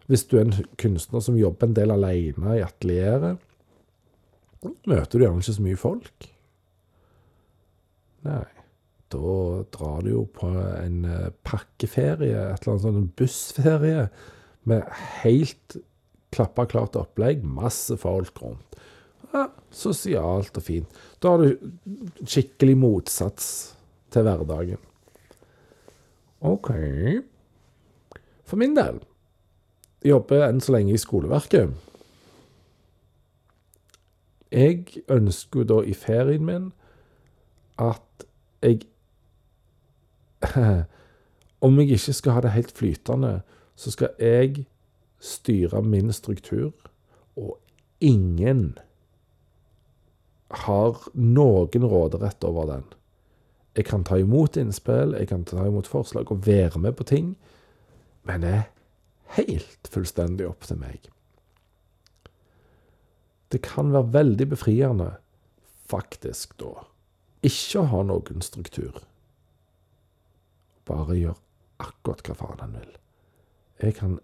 [0.09, 3.37] Hvis du er en kunstner som jobber en del alene i atelieret,
[4.89, 6.29] møter du gjerne ikke så mye folk.
[8.25, 8.45] Nei,
[9.13, 9.35] da
[9.73, 14.07] drar du jo på en eh, pakkeferie, et eller annet sånn bussferie,
[14.69, 14.89] med
[15.21, 15.77] helt
[16.33, 18.77] klappa klart opplegg, masse folk rundt.
[19.29, 20.99] Ja, sosialt og fint.
[21.21, 23.49] Da har du skikkelig motsats
[24.13, 24.81] til hverdagen.
[26.45, 26.71] OK.
[28.49, 29.01] For min del
[30.05, 31.73] jobber enn så lenge i skoleverket.
[34.51, 36.71] Jeg ønsker da i ferien min
[37.79, 38.25] at
[38.63, 38.85] jeg
[41.61, 43.41] Om jeg ikke skal ha det helt flytende,
[43.75, 44.65] så skal jeg
[45.19, 46.71] styre min struktur,
[47.35, 47.57] og
[47.99, 48.77] ingen
[50.49, 52.85] har noen råderett over den.
[53.75, 57.35] Jeg kan ta imot innspill, jeg kan ta imot forslag og være med på ting,
[58.23, 58.61] men er
[59.37, 61.09] helt fullstendig opp til meg.
[63.49, 65.09] Det kan være veldig befriende,
[65.89, 66.85] faktisk, da,
[67.45, 68.99] ikke å ha noen struktur.
[70.89, 71.37] Bare gjør
[71.81, 72.91] akkurat hva faen han vil.
[73.79, 74.17] Jeg kan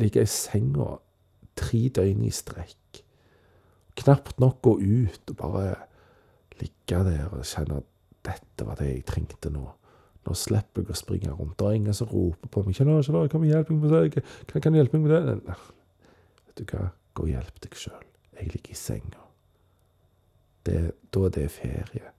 [0.00, 0.96] ligge i senga
[1.56, 3.02] tre døgn i strekk.
[3.96, 5.68] Knapt nok gå ut og bare
[6.60, 7.92] ligge der og kjenne at
[8.26, 9.64] dette var det jeg trengte nå.
[10.26, 11.54] Nå slipper jeg å springe rundt.
[11.58, 12.74] Det er ingen som roper på meg.
[12.74, 15.56] 'Kjenner, kjenner, kan vi hjelpe meg med det?' Kan, kan du hjelpe meg med det?
[16.46, 18.04] Vet du hva, gå og hjelp deg sjøl.
[18.40, 19.22] Jeg ligger i senga.
[20.66, 20.80] Det,
[21.14, 22.10] da er det ferie.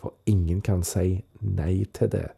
[0.00, 2.28] For ingen kan si nei til det.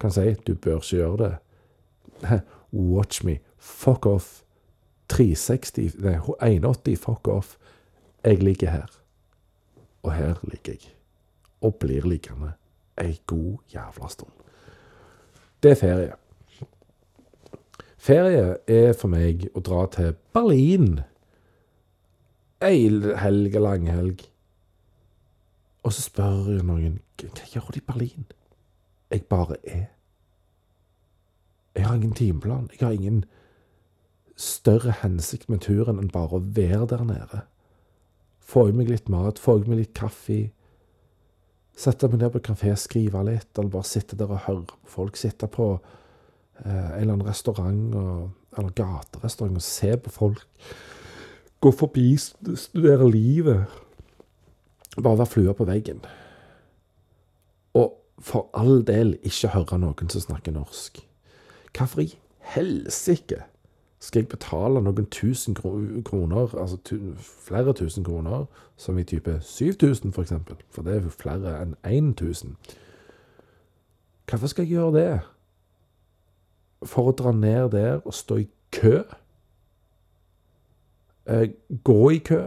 [0.00, 2.40] Kan si 'du bør ikke gjøre det'.
[2.72, 3.38] Watch me.
[3.56, 4.42] Fuck off.
[5.08, 7.56] 360 Nei, 180, fuck off.
[8.24, 8.86] Jeg ligger her.
[10.02, 10.92] Og her ligger jeg.
[11.60, 12.52] Og blir liggende
[13.00, 14.30] ei god jævla stund.
[15.62, 16.12] Det er ferie.
[17.96, 21.00] Ferie er for meg å dra til Berlin.
[22.60, 22.88] Ei
[23.20, 24.26] helg, langhelg.
[25.84, 28.26] Og så spør jeg noen hva gjør du i Berlin?
[29.10, 29.86] Jeg bare er.
[31.74, 32.68] Jeg har ingen timeplan.
[32.72, 33.24] Jeg har ingen
[34.36, 37.42] større hensikt med turen enn bare å være der nede.
[38.40, 40.50] Få i meg litt mat, få i meg litt kaffe.
[41.74, 45.18] Sette meg ned på kafé, skrive litt, eller bare sitte der og høre folk.
[45.18, 50.44] Sitte på eh, en eller annen restaurant og, eller gaterestaurant og se på folk.
[51.64, 53.80] Gå forbi, studere livet.
[54.94, 56.04] Bare være flue på veggen.
[57.74, 61.02] Og for all del ikke høre noen som snakker norsk.
[61.74, 62.12] Hvorfor i
[62.54, 63.42] helsike
[64.04, 66.76] skal jeg betale noen tusen kroner, altså
[67.18, 68.44] flere tusen kroner,
[68.76, 72.56] som i type 7000 for eksempel, for det er jo flere enn 1000.
[74.28, 75.20] Hvorfor skal jeg gjøre det?
[76.84, 79.00] For å dra ned der og stå i kø?
[81.24, 81.48] Eh,
[81.84, 82.42] gå i kø?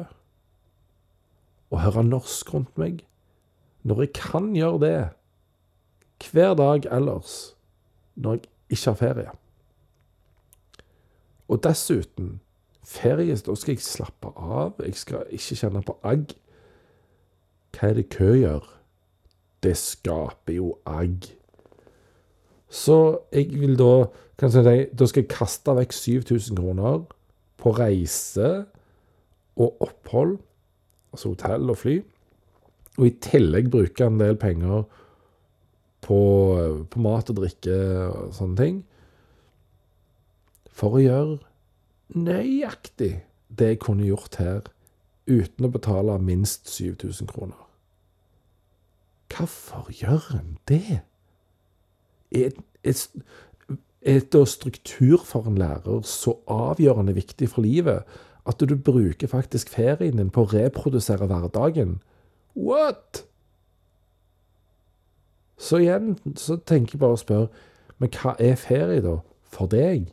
[1.72, 3.02] Og høre norsk rundt meg?
[3.82, 7.56] Når jeg kan gjøre det hver dag ellers,
[8.16, 9.30] når jeg ikke har ferie.
[11.48, 12.40] Og dessuten,
[12.84, 14.80] ferie, da skal jeg slappe av.
[14.84, 16.34] Jeg skal ikke kjenne på agg.
[17.76, 18.68] Hva er det kø gjør?
[19.64, 21.30] Det skaper jo agg.
[22.68, 22.98] Så
[23.32, 27.06] jeg vil da kan jeg si, Da skal jeg kaste vekk 7000 kroner
[27.58, 28.68] på reise
[29.58, 30.38] og opphold,
[31.12, 31.96] altså hotell og fly,
[32.98, 34.84] og i tillegg bruke en del penger
[36.06, 36.20] på,
[36.92, 37.80] på mat og drikke
[38.12, 38.78] og sånne ting
[40.78, 41.38] for å gjøre
[42.18, 43.14] nøyaktig
[43.58, 44.68] det jeg kunne gjort her,
[45.28, 47.60] uten å betale minst 7000 kroner.
[49.34, 51.02] Hvorfor gjør en det?
[52.32, 52.52] Er,
[54.02, 58.08] er, da struktur for en lærer så avgjørende viktig for livet
[58.48, 61.98] at du bruker faktisk ferien din på å reprodusere hverdagen?
[62.56, 63.26] What?
[65.58, 67.50] Så igjen så tenker jeg bare å spørre,
[67.98, 69.18] men hva er ferie, da?
[69.52, 70.12] For deg?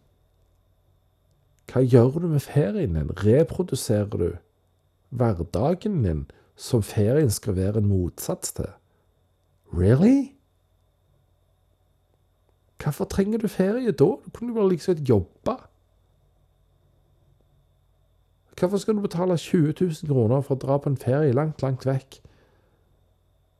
[1.70, 3.10] Hva gjør du med ferien din?
[3.24, 4.30] Reproduserer du
[5.14, 6.24] hverdagen din
[6.56, 8.70] som ferien skal være en motsats til?
[9.74, 10.34] Really?
[12.82, 14.04] Hvorfor trenger du ferie da?
[14.24, 15.56] Du kunne jo bare liksom jobbe.
[18.60, 21.86] Hvorfor skal du betale 20 000 kroner for å dra på en ferie langt, langt
[21.86, 22.20] vekk?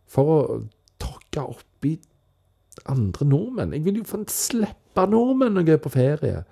[0.07, 0.59] For å
[1.03, 1.97] tråkke oppi
[2.91, 3.73] andre nordmenn?
[3.75, 6.45] Jeg vil jo få slippe nordmenn når jeg er på ferie.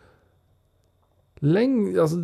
[1.43, 2.19] Lenge Altså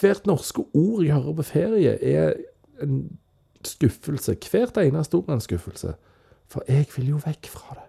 [0.00, 2.34] Hvert norske ord jeg hører på ferie, er
[2.82, 3.18] en
[3.66, 4.36] skuffelse.
[4.50, 5.94] Hvert eneste ord er en skuffelse.
[6.50, 7.86] For jeg vil jo vekk fra det.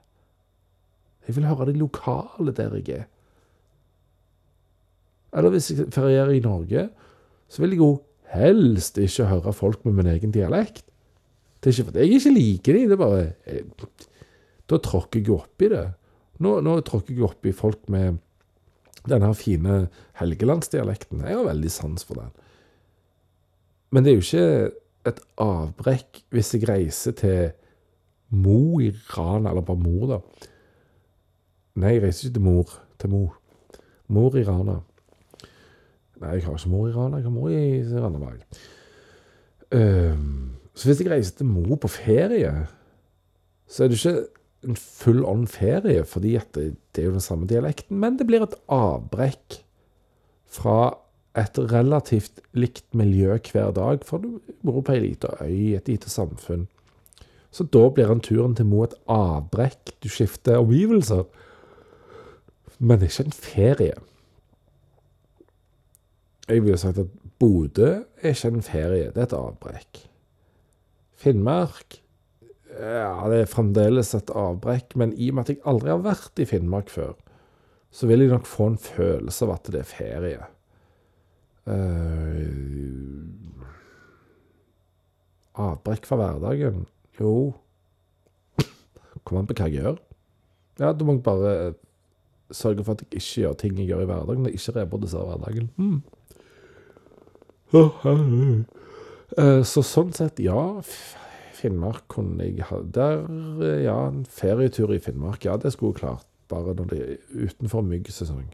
[1.27, 3.03] Jeg vil høre det lokale der jeg er.
[5.38, 6.89] Eller hvis jeg ferierer i Norge,
[7.47, 7.91] så vil jeg jo
[8.34, 10.84] helst ikke høre folk med min egen dialekt.
[11.61, 13.63] Det er ikke fordi jeg ikke liker dem, det er bare jeg,
[14.69, 15.86] Da tråkker jeg oppi det.
[16.41, 18.17] Nå, nå tråkker jeg oppi folk med
[19.10, 19.88] denne fine
[20.20, 21.24] helgelandsdialekten.
[21.26, 22.32] Jeg har veldig sans for den.
[23.91, 24.78] Men det er jo ikke
[25.10, 27.52] et avbrekk hvis jeg reiser til
[28.32, 30.47] Mo i Rana, eller bare mor, da.
[31.82, 32.76] Nei, jeg reiser ikke til mor.
[32.99, 33.34] Til mor.
[34.08, 34.78] Mor i Rana.
[36.22, 38.45] Nei, jeg har ikke mor i Rana, jeg har mor i Randaberg.
[39.72, 42.54] Um, så hvis jeg reiser til mor på ferie,
[43.68, 44.28] så er det ikke
[44.68, 48.45] en full on ferie, fordi det, det er jo den samme dialekten, men det blir
[48.45, 49.62] et avbrekk
[50.51, 50.93] fra
[51.39, 56.12] et relativt likt miljø hver dag, for du bor på ei lita øy et lite
[56.12, 56.68] samfunn.
[57.51, 59.97] Så da blir en turen til Mo et avbrekk.
[60.03, 61.26] Du skifter omgivelser.
[62.80, 63.97] Men ikke en ferie.
[66.47, 69.99] Jeg ville sagt at Bodø er ikke en ferie, det er et avbrekk.
[71.20, 72.01] Finnmark
[72.80, 76.39] ja, det er fremdeles et avbrekk, men i og med at jeg aldri har vært
[76.39, 77.13] i Finnmark før,
[77.91, 80.47] så vil jeg nok få en følelse av at det er ferie.
[81.67, 83.28] Uh,
[85.61, 86.86] avbrekk fra hverdagen?
[87.19, 87.53] Jo
[89.22, 89.97] Kommer an på hva jeg gjør.
[90.82, 91.76] Ja, da må bare
[92.55, 95.67] sørge for at jeg ikke gjør ting jeg gjør i hverdagen, og ikke reproduserer hverdagen.
[95.78, 95.99] Mm.
[99.38, 100.82] Uh, så sånn sett, ja.
[101.62, 103.24] Finnmark kunne jeg ha Der,
[103.84, 105.45] ja, en ferietur i Finnmark.
[105.45, 106.28] Ja, det skulle jeg klart.
[106.51, 108.49] Bare når det er utenfor myggsesong.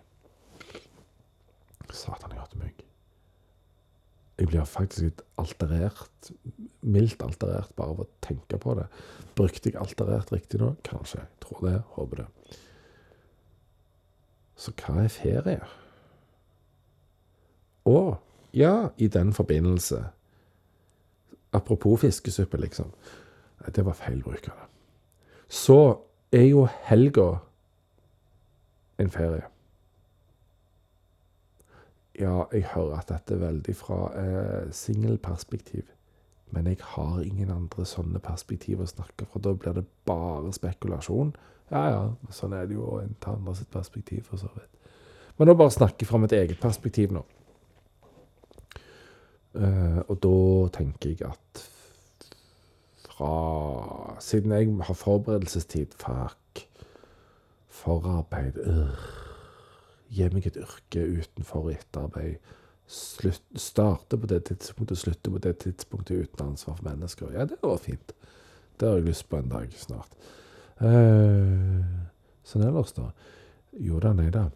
[1.89, 2.83] Satan, jeg hater mygg.
[4.37, 6.31] Jeg blir faktisk litt alterert,
[6.85, 8.85] mildt alterert, bare av å tenke på det.
[9.39, 10.75] Brukte jeg alterert riktig nå?
[10.85, 11.23] Kanskje.
[11.23, 11.79] Jeg tror det.
[11.95, 12.27] Håper det.
[14.57, 15.71] Så hva er ferie?
[17.87, 17.97] Å,
[18.57, 20.03] ja, i den forbindelse
[21.51, 22.91] Apropos fiskesuppe, liksom.
[23.75, 24.67] Det var feil bruk av det.
[25.47, 25.79] Så
[26.31, 27.27] er jo helga
[28.97, 29.45] en ferie.
[32.19, 35.85] Ja, jeg hører at dette er veldig fra eh, singelperspektiv.
[36.51, 39.41] Men jeg har ingen andre sånne perspektiv å snakke fra.
[39.43, 41.35] Da blir det bare spekulasjon.
[41.71, 44.71] Ja ja, sånn er det jo å ta andre sitt perspektiv, for så vidt.
[45.37, 47.25] Men nå bare snakke fra mitt eget perspektiv nå.
[49.57, 50.37] Uh, og da
[50.77, 51.63] tenker jeg at
[53.17, 56.67] fra Siden jeg har forberedelsestid Fuck.
[57.69, 58.89] Forarbeid øh.
[60.09, 62.37] Gi meg et yrke utenfor etterarbeid.
[62.87, 67.31] Slutt, starte på det tidspunktet, slutte på det tidspunktet uten ansvar for mennesker.
[67.33, 68.13] Ja, det var fint.
[68.79, 70.13] Det har jeg lyst på en dag snart.
[70.79, 71.83] Uh,
[72.47, 73.09] sånn ellers, da?
[73.81, 74.47] Jo da, nei da.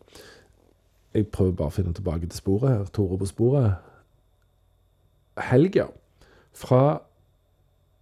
[1.11, 2.85] Jeg prøver bare å finne tilbake til sporet her.
[2.95, 3.90] Tore på sporet
[5.37, 5.87] helga.
[6.53, 7.01] Fra,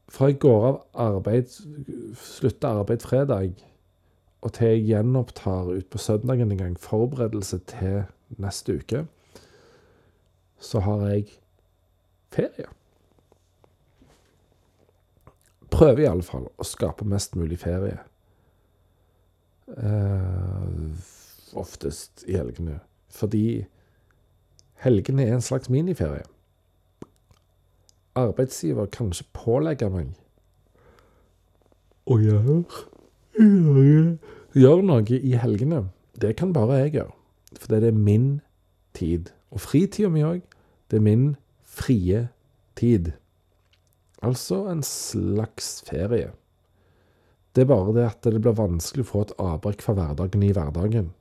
[0.09, 1.51] fra jeg går av arbeid,
[2.17, 3.53] slutter arbeid fredag,
[4.41, 8.03] og til jeg gjenopptar ut på søndagen en gang, forberedelse til
[8.37, 9.05] neste uke,
[10.59, 11.25] så har jeg
[12.33, 12.67] ferie.
[15.71, 17.99] Prøver i alle fall å skape mest mulig ferie.
[19.69, 20.97] Uh,
[21.53, 22.79] oftest i helgene.
[23.13, 23.65] Fordi
[24.83, 26.25] helgene er en slags miniferie
[28.19, 30.13] arbeidsgiver kanskje pålegge meg
[32.09, 32.59] å gjøre,
[33.37, 34.17] gjøre,
[34.57, 35.83] gjøre noe i helgene.
[36.19, 37.13] Det kan bare jeg gjøre.
[37.59, 38.41] For det er min
[38.97, 39.29] tid.
[39.53, 40.41] Og fritida mi òg.
[40.89, 41.29] Det er min
[41.61, 42.27] frie
[42.79, 43.13] tid.
[44.25, 46.33] Altså en slags ferie.
[47.55, 50.51] Det er bare det at det blir vanskelig å få et avbrekk fra hverdagen i
[50.53, 51.13] hverdagen.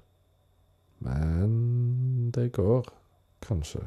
[1.04, 2.88] Men det går
[3.44, 3.84] kanskje,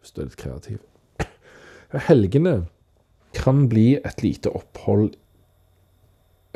[0.00, 0.89] hvis du er litt kreativ.
[1.90, 2.64] Helgene
[3.34, 5.12] kan bli et lite opphold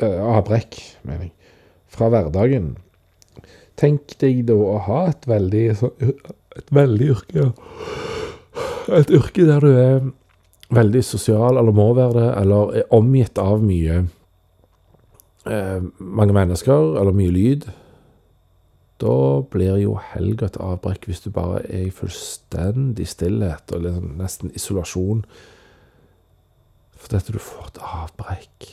[0.03, 1.33] uh, Avbrekk, mener jeg,
[1.91, 2.75] fra hverdagen.
[3.79, 5.65] Tenk deg da å ha et veldig,
[6.59, 7.49] et veldig yrke
[8.95, 10.05] Et yrke der du er
[10.75, 14.05] veldig sosial, eller må være det, eller er omgitt av mye
[15.49, 17.67] eh, Mange mennesker, eller mye lyd.
[19.03, 24.15] Da blir jo helga et avbrekk hvis du bare er i fullstendig stillhet og liksom
[24.21, 25.25] nesten isolasjon.
[26.95, 28.71] Fordi at du får et avbrekk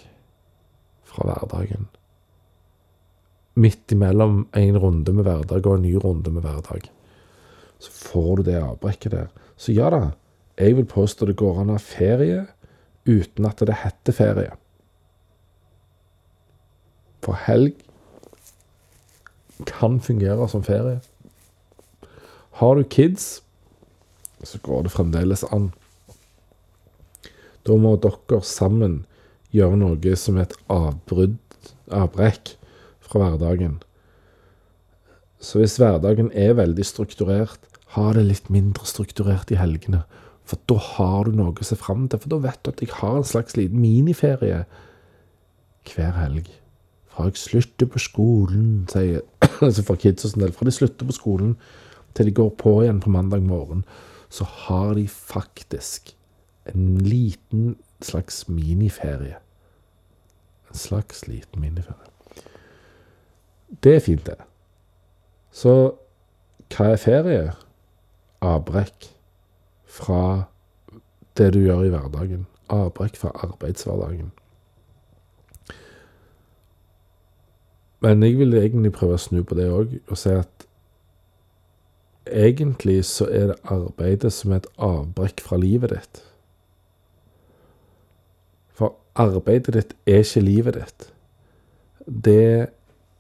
[1.10, 1.90] fra hverdagen.
[3.60, 6.88] Midt imellom en runde med hverdag og en ny runde med hverdag.
[7.82, 9.30] Så får du det avbrekket der.
[9.58, 10.12] Så ja da,
[10.58, 12.46] jeg vil påstå det går an å ha ferie
[13.10, 14.54] uten at det heter ferie.
[17.26, 17.82] For helg
[19.68, 21.00] kan fungere som ferie.
[22.60, 23.42] Har du kids,
[24.44, 25.72] så går det fremdeles an.
[27.68, 29.04] Da må dere sammen
[29.54, 31.38] gjøre noe som et avbrudd,
[31.92, 32.56] avbrekk
[33.06, 33.80] fra hverdagen.
[35.42, 37.60] Så hvis hverdagen er veldig strukturert,
[37.98, 40.04] ha det litt mindre strukturert i helgene.
[40.48, 42.22] For da har du noe å se fram til.
[42.22, 44.64] For da vet du at jeg har en slags liten miniferie
[45.92, 46.50] hver helg.
[47.12, 49.22] Fra jeg slutter på skolen, sier
[49.62, 51.56] altså for kids og sånn del, fra de slutter på skolen
[52.16, 53.86] til de går på igjen på mandag morgen,
[54.32, 56.14] så har de faktisk
[56.72, 59.38] en liten slags miniferie.
[60.72, 62.12] En slags liten miniferie.
[63.84, 64.40] Det er fint, det.
[65.52, 65.74] Så
[66.72, 67.52] hva er ferie?
[68.42, 69.12] Avbrekk
[69.92, 70.48] fra
[71.38, 72.46] det du gjør i hverdagen.
[72.72, 74.32] Avbrekk fra arbeidshverdagen.
[78.02, 80.66] Men jeg vil egentlig prøve å snu på det òg, og si at
[82.26, 86.24] egentlig så er det arbeidet som er et avbrekk fra livet ditt.
[88.78, 91.08] For arbeidet ditt er ikke livet ditt.
[92.06, 92.70] Det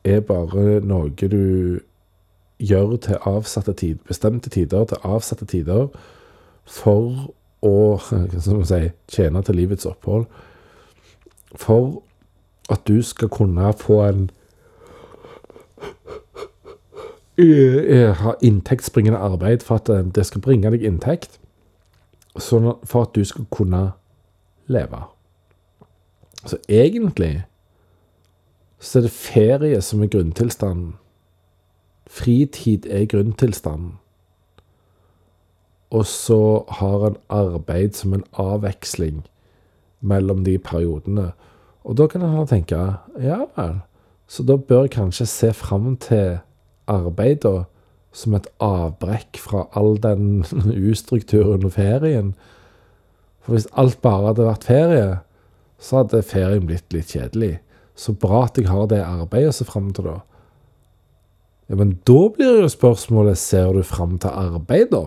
[0.03, 1.81] er bare noe du
[2.61, 5.87] gjør til avsatte tid, bestemte tider, til avsatte tider,
[6.65, 7.99] for å
[8.45, 10.25] som si, tjene til livets opphold.
[11.53, 12.01] For
[12.71, 14.29] at du skal kunne få en
[18.21, 21.39] ha inntektsbringende arbeid for at eh, det skal bringe deg inntekt,
[22.37, 23.91] sånn for at du skal kunne
[24.71, 24.99] leve.
[26.45, 27.43] Så egentlig
[28.81, 30.95] så er det ferie som er grunntilstanden.
[32.07, 33.97] Fritid er grunntilstanden.
[35.91, 39.25] Og så har en arbeid som en avveksling
[40.01, 41.31] mellom de periodene.
[41.83, 42.79] Og da kan en tenke
[43.21, 43.81] ja vel,
[44.31, 46.37] så da bør jeg kanskje se fram til
[46.87, 47.65] arbeid da,
[48.15, 50.45] som et avbrekk fra all den
[50.91, 52.31] ustrukturen og ferien.
[53.43, 55.09] For hvis alt bare hadde vært ferie,
[55.81, 57.57] så hadde ferien blitt litt kjedelig.
[57.95, 60.21] Så bra at jeg har det arbeidet å se fram til, da.
[61.67, 65.05] Ja, Men da blir jo spørsmålet ser du fram til arbeid, da?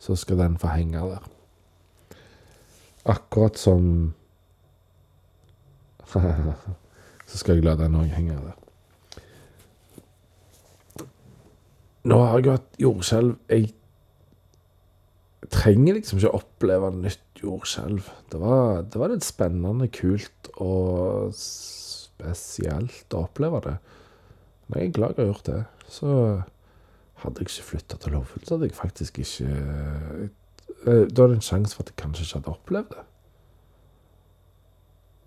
[0.00, 1.30] Så skal den få henge der.
[3.04, 4.14] Akkurat som
[7.28, 8.60] Så skal jeg la den òg henge der.
[12.04, 13.38] Nå har jeg hatt jordskjelv.
[13.48, 13.70] Jeg
[15.54, 18.10] trenger liksom ikke oppleve nytt jordskjelv.
[18.32, 23.78] Det var, det var litt spennende, kult og spesielt å oppleve det.
[24.68, 25.62] Men jeg er glad jeg har gjort det.
[25.94, 26.10] Så
[27.24, 31.36] hadde jeg ikke flytta til Lofoten, så hadde jeg faktisk ikke eh, Da er det
[31.38, 33.04] en sjanse for at jeg kanskje ikke hadde opplevd det.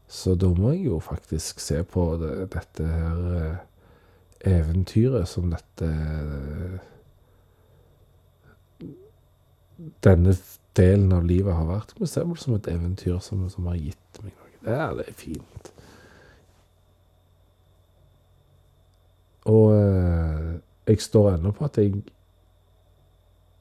[0.08, 3.58] Så da må jeg jo faktisk se på det, dette her eh,
[4.48, 5.90] eventyret som dette
[10.04, 10.32] Denne
[10.78, 11.92] delen av livet har vært.
[12.00, 14.48] Må se på det som et eventyr som, som har gitt meg noe.
[14.64, 15.70] Det er, det er fint.
[19.48, 20.50] Og eh,
[20.90, 22.02] jeg står ennå på at jeg,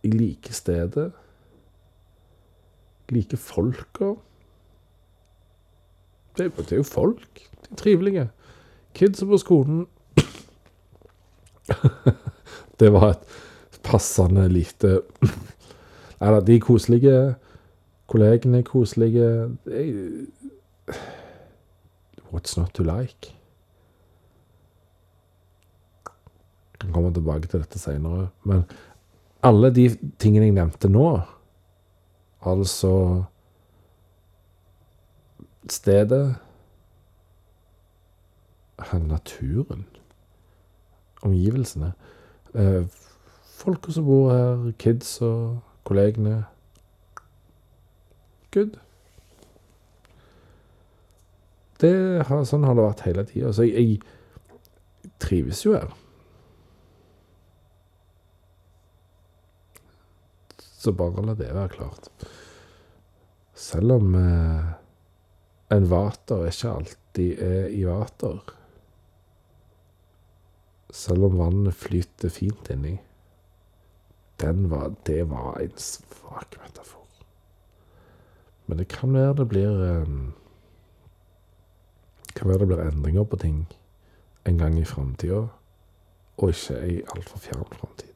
[0.02, 1.10] jeg liker stedet.
[3.12, 4.14] Liker folka.
[6.36, 7.42] Det, det er jo folk.
[7.64, 8.28] De er trivelige.
[8.96, 9.86] Kidsa på skolen
[12.80, 15.00] det var et passende lite
[16.16, 17.16] Nei da, de er koselige.
[18.08, 19.26] Kollegene er koselige.
[22.32, 23.34] What's not to like?
[26.72, 28.30] Jeg kan komme tilbake til dette seinere.
[28.48, 28.64] Men
[29.44, 31.20] alle de tingene jeg nevnte nå,
[32.40, 32.92] altså
[35.72, 36.36] stedet
[38.92, 39.86] Naturen
[41.24, 41.92] omgivelsene.
[42.54, 42.84] Eh,
[43.56, 46.44] Folka som bor her, kids og kollegene.
[48.52, 48.76] Good.
[51.80, 53.52] Har, sånn har det vært hele tida.
[53.52, 53.98] Så jeg,
[55.02, 55.92] jeg trives jo her.
[60.60, 62.10] Så bare la det være klart.
[63.56, 64.74] Selv om eh,
[65.70, 68.52] en vater ikke alltid er i vater
[70.96, 72.94] Selv om vannet flyter fint inni.
[74.40, 77.04] Var, det var en svak metafor.
[78.66, 80.14] Men det kan være det blir eh,
[82.36, 83.66] Kan være det blir endringer på ting
[84.46, 85.48] en gang i framtida,
[86.36, 88.12] og ikke i altfor fjern framtid.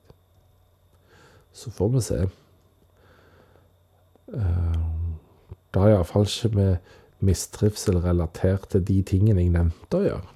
[1.53, 2.21] Så får vi se.
[4.35, 4.77] Eh,
[5.75, 6.77] Det har iallfall ikke med
[7.27, 10.29] mistrivsel relatert til de tingene jeg nevnte å gjøre.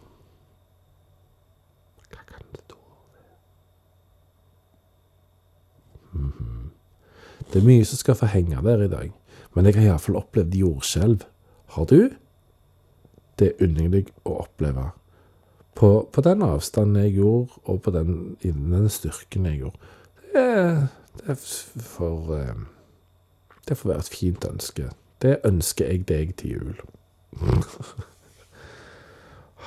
[2.12, 3.30] Hva kan det da være?
[6.24, 6.70] Mhm.
[7.53, 9.12] Det er mye som skal få henge der i dag,
[9.55, 11.24] men jeg har iallfall opplevd jordskjelv.
[11.74, 12.11] Har du?
[13.39, 14.91] Det unner jeg å oppleve.
[15.74, 19.78] På, på den avstanden jeg gjorde, og på den, den styrken jeg gjorde.
[20.35, 20.87] Det, er-
[21.18, 21.41] det er
[21.82, 22.55] for eh,
[23.68, 24.89] Det får være et fint ønske.
[25.25, 26.81] Det ønsker jeg deg til jul.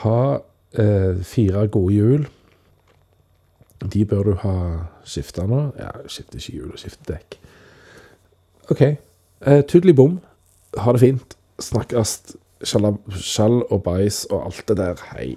[0.03, 0.20] ha
[0.78, 2.28] eh, fire gode jul.
[3.93, 4.53] De bør du ha
[5.05, 5.64] skifta nå.
[5.80, 7.39] Ja, skifter ikke hjul og skifter dekk.
[8.70, 8.84] OK.
[8.86, 10.20] Eh, Tudeli bom.
[10.78, 11.38] Ha det fint.
[11.62, 12.20] Snakkes.
[12.62, 15.01] Skjell og bæsj og alt det der.
[15.12, 15.34] Hei.